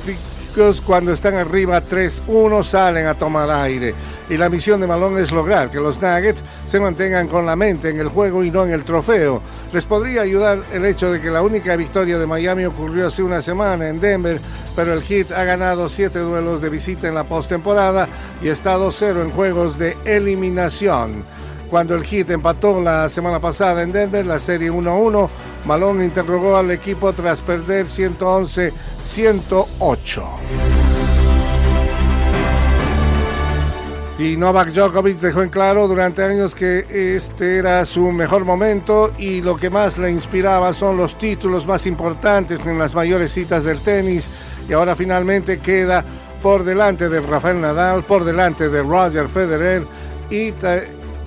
cuando 0.83 1.11
están 1.11 1.35
arriba 1.35 1.83
3-1 1.83 2.63
salen 2.63 3.05
a 3.05 3.13
tomar 3.13 3.49
aire. 3.51 3.93
Y 4.27 4.37
la 4.37 4.49
misión 4.49 4.81
de 4.81 4.87
Malone 4.87 5.21
es 5.21 5.31
lograr 5.31 5.69
que 5.69 5.79
los 5.79 6.01
Nuggets 6.01 6.43
se 6.65 6.79
mantengan 6.79 7.27
con 7.27 7.45
la 7.45 7.55
mente 7.55 7.89
en 7.89 7.99
el 7.99 8.07
juego 8.07 8.43
y 8.43 8.49
no 8.49 8.63
en 8.63 8.71
el 8.71 8.83
trofeo. 8.83 9.41
Les 9.71 9.85
podría 9.85 10.23
ayudar 10.23 10.63
el 10.73 10.85
hecho 10.85 11.11
de 11.11 11.21
que 11.21 11.29
la 11.29 11.43
única 11.43 11.75
victoria 11.75 12.17
de 12.17 12.25
Miami 12.25 12.65
ocurrió 12.65 13.07
hace 13.07 13.21
una 13.21 13.43
semana 13.43 13.87
en 13.87 13.99
Denver, 13.99 14.41
pero 14.75 14.93
el 14.93 15.03
Heat 15.03 15.31
ha 15.31 15.43
ganado 15.43 15.89
7 15.89 16.17
duelos 16.17 16.59
de 16.59 16.71
visita 16.71 17.07
en 17.07 17.13
la 17.13 17.25
postemporada 17.25 18.09
y 18.41 18.47
está 18.47 18.77
2-0 18.77 19.21
en 19.21 19.31
juegos 19.31 19.77
de 19.77 19.95
eliminación. 20.05 21.23
Cuando 21.69 21.95
el 21.95 22.03
Heat 22.03 22.31
empató 22.31 22.81
la 22.81 23.09
semana 23.09 23.39
pasada 23.39 23.83
en 23.83 23.91
Denver, 23.91 24.25
la 24.25 24.39
serie 24.39 24.71
1-1, 24.71 25.29
Malone 25.67 26.05
interrogó 26.05 26.55
al 26.55 26.71
equipo 26.71 27.11
tras 27.11 27.41
perder 27.41 27.87
111-108. 27.87 30.23
Y 34.17 34.37
Novak 34.37 34.69
Djokovic 34.69 35.19
dejó 35.19 35.41
en 35.43 35.49
claro 35.49 35.89
durante 35.89 36.23
años 36.23 36.55
que 36.55 36.85
este 36.89 37.57
era 37.57 37.85
su 37.85 38.13
mejor 38.13 38.45
momento 38.45 39.11
y 39.17 39.41
lo 39.41 39.57
que 39.57 39.69
más 39.69 39.97
le 39.97 40.09
inspiraba 40.09 40.73
son 40.73 40.95
los 40.95 41.17
títulos 41.17 41.67
más 41.67 41.85
importantes 41.85 42.65
en 42.65 42.79
las 42.79 42.95
mayores 42.95 43.33
citas 43.33 43.65
del 43.65 43.81
tenis 43.81 44.29
y 44.69 44.73
ahora 44.73 44.95
finalmente 44.95 45.59
queda 45.59 46.05
por 46.41 46.63
delante 46.63 47.09
de 47.09 47.19
Rafael 47.19 47.59
Nadal, 47.59 48.05
por 48.05 48.23
delante 48.23 48.69
de 48.69 48.81
Roger 48.81 49.27
Federer 49.27 49.85
y 50.29 50.53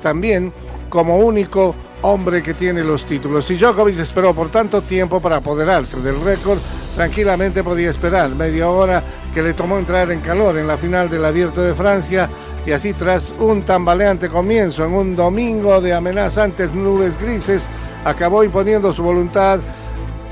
también 0.02 0.50
como 0.88 1.18
único 1.18 1.74
hombre 2.02 2.42
que 2.42 2.54
tiene 2.54 2.82
los 2.82 3.06
títulos. 3.06 3.46
Si 3.46 3.56
Djokovic 3.56 3.98
esperó 3.98 4.34
por 4.34 4.48
tanto 4.48 4.82
tiempo 4.82 5.20
para 5.20 5.36
apoderarse 5.36 5.98
del 6.00 6.20
récord, 6.22 6.58
tranquilamente 6.94 7.62
podía 7.62 7.90
esperar 7.90 8.34
media 8.34 8.68
hora 8.68 9.02
que 9.34 9.42
le 9.42 9.54
tomó 9.54 9.78
entrar 9.78 10.10
en 10.10 10.20
calor 10.20 10.58
en 10.58 10.66
la 10.66 10.76
final 10.76 11.08
del 11.08 11.24
Abierto 11.24 11.62
de 11.62 11.74
Francia 11.74 12.28
y 12.66 12.72
así 12.72 12.92
tras 12.92 13.34
un 13.38 13.62
tambaleante 13.62 14.28
comienzo 14.28 14.84
en 14.84 14.92
un 14.92 15.16
domingo 15.16 15.80
de 15.80 15.94
amenazantes 15.94 16.72
nubes 16.74 17.18
grises, 17.18 17.66
acabó 18.04 18.44
imponiendo 18.44 18.92
su 18.92 19.02
voluntad 19.02 19.60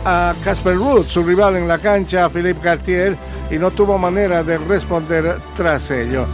a 0.05 0.35
Casper 0.45 0.77
Ruud, 0.77 1.07
su 1.07 1.23
rival 1.23 1.57
en 1.57 1.69
la 1.69 1.79
cancha, 1.79 2.25
a 2.25 2.31
Philippe 2.31 2.61
Cartier, 2.61 3.17
y 3.51 3.59
no 3.59 3.71
tuvo 3.71 3.99
manera 3.99 4.43
de 4.43 4.59
responder 4.59 5.39
tras 5.57 5.91
ello. 5.91 6.27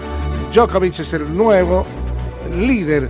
Djokovic 0.53 0.99
es 0.99 1.13
el 1.15 1.35
nuevo 1.35 1.87
líder 2.57 3.09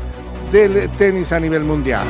del 0.51 0.89
tenis 0.91 1.33
a 1.33 1.41
nivel 1.41 1.65
mundial. 1.65 2.07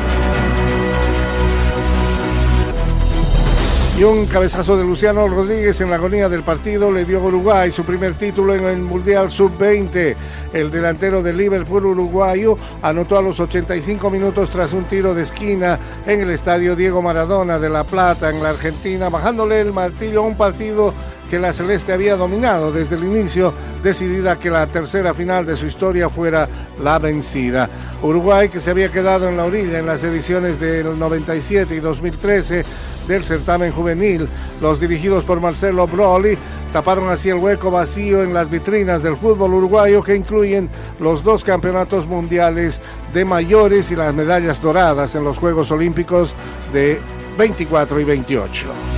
Y 3.96 4.02
un 4.02 4.26
cabezazo 4.26 4.76
de 4.76 4.82
Luciano 4.82 5.28
Rodríguez 5.28 5.80
en 5.80 5.88
la 5.88 5.94
agonía 5.94 6.28
del 6.28 6.42
partido 6.42 6.90
le 6.90 7.04
dio 7.04 7.18
a 7.18 7.22
Uruguay 7.22 7.70
su 7.70 7.84
primer 7.84 8.18
título 8.18 8.52
en 8.52 8.64
el 8.64 8.78
Mundial 8.78 9.30
Sub-20. 9.30 10.16
El 10.52 10.72
delantero 10.72 11.22
del 11.22 11.36
Liverpool 11.36 11.86
uruguayo 11.86 12.58
anotó 12.82 13.16
a 13.16 13.22
los 13.22 13.38
85 13.38 14.10
minutos 14.10 14.50
tras 14.50 14.72
un 14.72 14.86
tiro 14.86 15.14
de 15.14 15.22
esquina 15.22 15.78
en 16.06 16.22
el 16.22 16.30
estadio 16.30 16.74
Diego 16.74 17.02
Maradona 17.02 17.60
de 17.60 17.70
La 17.70 17.84
Plata, 17.84 18.30
en 18.30 18.42
la 18.42 18.50
Argentina, 18.50 19.10
bajándole 19.10 19.60
el 19.60 19.72
martillo 19.72 20.22
a 20.22 20.26
un 20.26 20.36
partido 20.36 20.92
que 21.34 21.40
la 21.40 21.52
Celeste 21.52 21.92
había 21.92 22.14
dominado 22.14 22.70
desde 22.70 22.94
el 22.94 23.02
inicio, 23.02 23.52
decidida 23.82 24.38
que 24.38 24.52
la 24.52 24.68
tercera 24.68 25.12
final 25.14 25.44
de 25.44 25.56
su 25.56 25.66
historia 25.66 26.08
fuera 26.08 26.48
la 26.80 27.00
vencida. 27.00 27.68
Uruguay, 28.04 28.48
que 28.48 28.60
se 28.60 28.70
había 28.70 28.88
quedado 28.88 29.28
en 29.28 29.36
la 29.36 29.44
orilla 29.44 29.80
en 29.80 29.86
las 29.86 30.04
ediciones 30.04 30.60
del 30.60 30.96
97 30.96 31.74
y 31.74 31.80
2013 31.80 32.64
del 33.08 33.24
certamen 33.24 33.72
juvenil, 33.72 34.28
los 34.60 34.78
dirigidos 34.78 35.24
por 35.24 35.40
Marcelo 35.40 35.88
Broly, 35.88 36.38
taparon 36.72 37.08
así 37.08 37.30
el 37.30 37.38
hueco 37.38 37.72
vacío 37.72 38.22
en 38.22 38.32
las 38.32 38.48
vitrinas 38.48 39.02
del 39.02 39.16
fútbol 39.16 39.54
uruguayo 39.54 40.04
que 40.04 40.14
incluyen 40.14 40.70
los 41.00 41.24
dos 41.24 41.42
campeonatos 41.42 42.06
mundiales 42.06 42.80
de 43.12 43.24
mayores 43.24 43.90
y 43.90 43.96
las 43.96 44.14
medallas 44.14 44.62
doradas 44.62 45.16
en 45.16 45.24
los 45.24 45.38
Juegos 45.38 45.72
Olímpicos 45.72 46.36
de 46.72 47.00
24 47.36 47.98
y 47.98 48.04
28. 48.04 48.93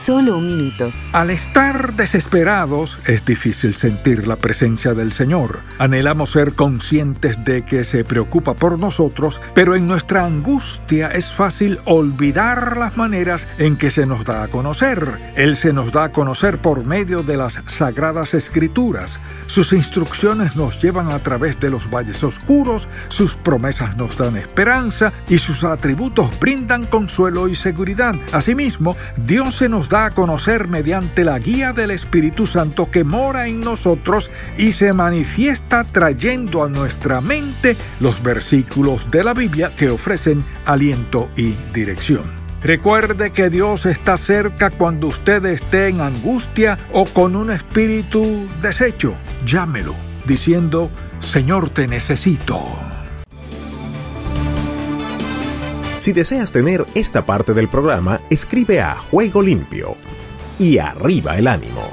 Solo 0.00 0.38
un 0.38 0.46
minuto. 0.46 0.90
Al 1.12 1.28
estar 1.28 1.92
desesperados 1.92 2.98
es 3.04 3.26
difícil 3.26 3.74
sentir 3.74 4.26
la 4.26 4.36
presencia 4.36 4.94
del 4.94 5.12
Señor. 5.12 5.60
Anhelamos 5.78 6.30
ser 6.30 6.54
conscientes 6.54 7.44
de 7.44 7.66
que 7.66 7.84
se 7.84 8.02
preocupa 8.02 8.54
por 8.54 8.78
nosotros, 8.78 9.42
pero 9.52 9.74
en 9.74 9.84
nuestra 9.84 10.24
angustia 10.24 11.08
es 11.08 11.34
fácil 11.34 11.80
olvidar 11.84 12.78
las 12.78 12.96
maneras 12.96 13.46
en 13.58 13.76
que 13.76 13.90
se 13.90 14.06
nos 14.06 14.24
da 14.24 14.44
a 14.44 14.48
conocer. 14.48 15.18
Él 15.36 15.54
se 15.54 15.74
nos 15.74 15.92
da 15.92 16.04
a 16.04 16.12
conocer 16.12 16.62
por 16.62 16.82
medio 16.86 17.22
de 17.22 17.36
las 17.36 17.60
sagradas 17.66 18.32
escrituras. 18.32 19.20
Sus 19.48 19.74
instrucciones 19.74 20.56
nos 20.56 20.80
llevan 20.80 21.10
a 21.10 21.18
través 21.18 21.60
de 21.60 21.68
los 21.68 21.90
valles 21.90 22.24
oscuros, 22.24 22.88
sus 23.08 23.34
promesas 23.34 23.98
nos 23.98 24.16
dan 24.16 24.38
esperanza 24.38 25.12
y 25.28 25.36
sus 25.36 25.62
atributos 25.62 26.30
brindan 26.40 26.86
consuelo 26.86 27.48
y 27.48 27.54
seguridad. 27.54 28.14
Asimismo, 28.32 28.96
Dios 29.18 29.56
se 29.56 29.68
nos 29.68 29.89
da 29.90 30.06
a 30.06 30.10
conocer 30.12 30.68
mediante 30.68 31.24
la 31.24 31.38
guía 31.38 31.74
del 31.74 31.90
Espíritu 31.90 32.46
Santo 32.46 32.90
que 32.90 33.04
mora 33.04 33.48
en 33.48 33.60
nosotros 33.60 34.30
y 34.56 34.72
se 34.72 34.92
manifiesta 34.92 35.84
trayendo 35.84 36.62
a 36.62 36.68
nuestra 36.68 37.20
mente 37.20 37.76
los 37.98 38.22
versículos 38.22 39.10
de 39.10 39.24
la 39.24 39.34
Biblia 39.34 39.74
que 39.76 39.90
ofrecen 39.90 40.44
aliento 40.64 41.28
y 41.36 41.56
dirección. 41.74 42.22
Recuerde 42.62 43.32
que 43.32 43.50
Dios 43.50 43.84
está 43.84 44.16
cerca 44.16 44.70
cuando 44.70 45.08
usted 45.08 45.44
esté 45.46 45.88
en 45.88 46.00
angustia 46.00 46.78
o 46.92 47.04
con 47.04 47.34
un 47.34 47.50
espíritu 47.50 48.46
deshecho. 48.62 49.16
Llámelo 49.44 49.96
diciendo, 50.24 50.90
Señor, 51.20 51.70
te 51.70 51.88
necesito. 51.88 52.99
Si 56.00 56.14
deseas 56.14 56.50
tener 56.50 56.86
esta 56.94 57.26
parte 57.26 57.52
del 57.52 57.68
programa, 57.68 58.22
escribe 58.30 58.80
a 58.80 58.96
Juego 58.96 59.42
Limpio. 59.42 59.98
Y 60.58 60.78
arriba 60.78 61.36
el 61.36 61.46
ánimo. 61.46 61.90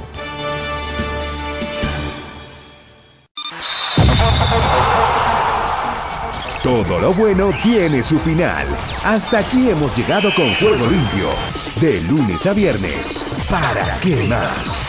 Todo 6.64 6.99
lo 7.01 7.14
bueno 7.14 7.51
tiene 7.62 8.01
su 8.01 8.18
final. 8.20 8.66
Hasta 9.03 9.39
aquí 9.39 9.70
hemos 9.70 9.93
llegado 9.97 10.34
con 10.34 10.53
Juego 10.55 10.88
Limpio. 10.88 11.28
De 11.82 11.99
lunes 12.03 12.45
a 12.45 12.53
viernes. 12.53 13.28
¿Para 13.49 13.99
qué 13.99 14.24
más? 14.24 14.82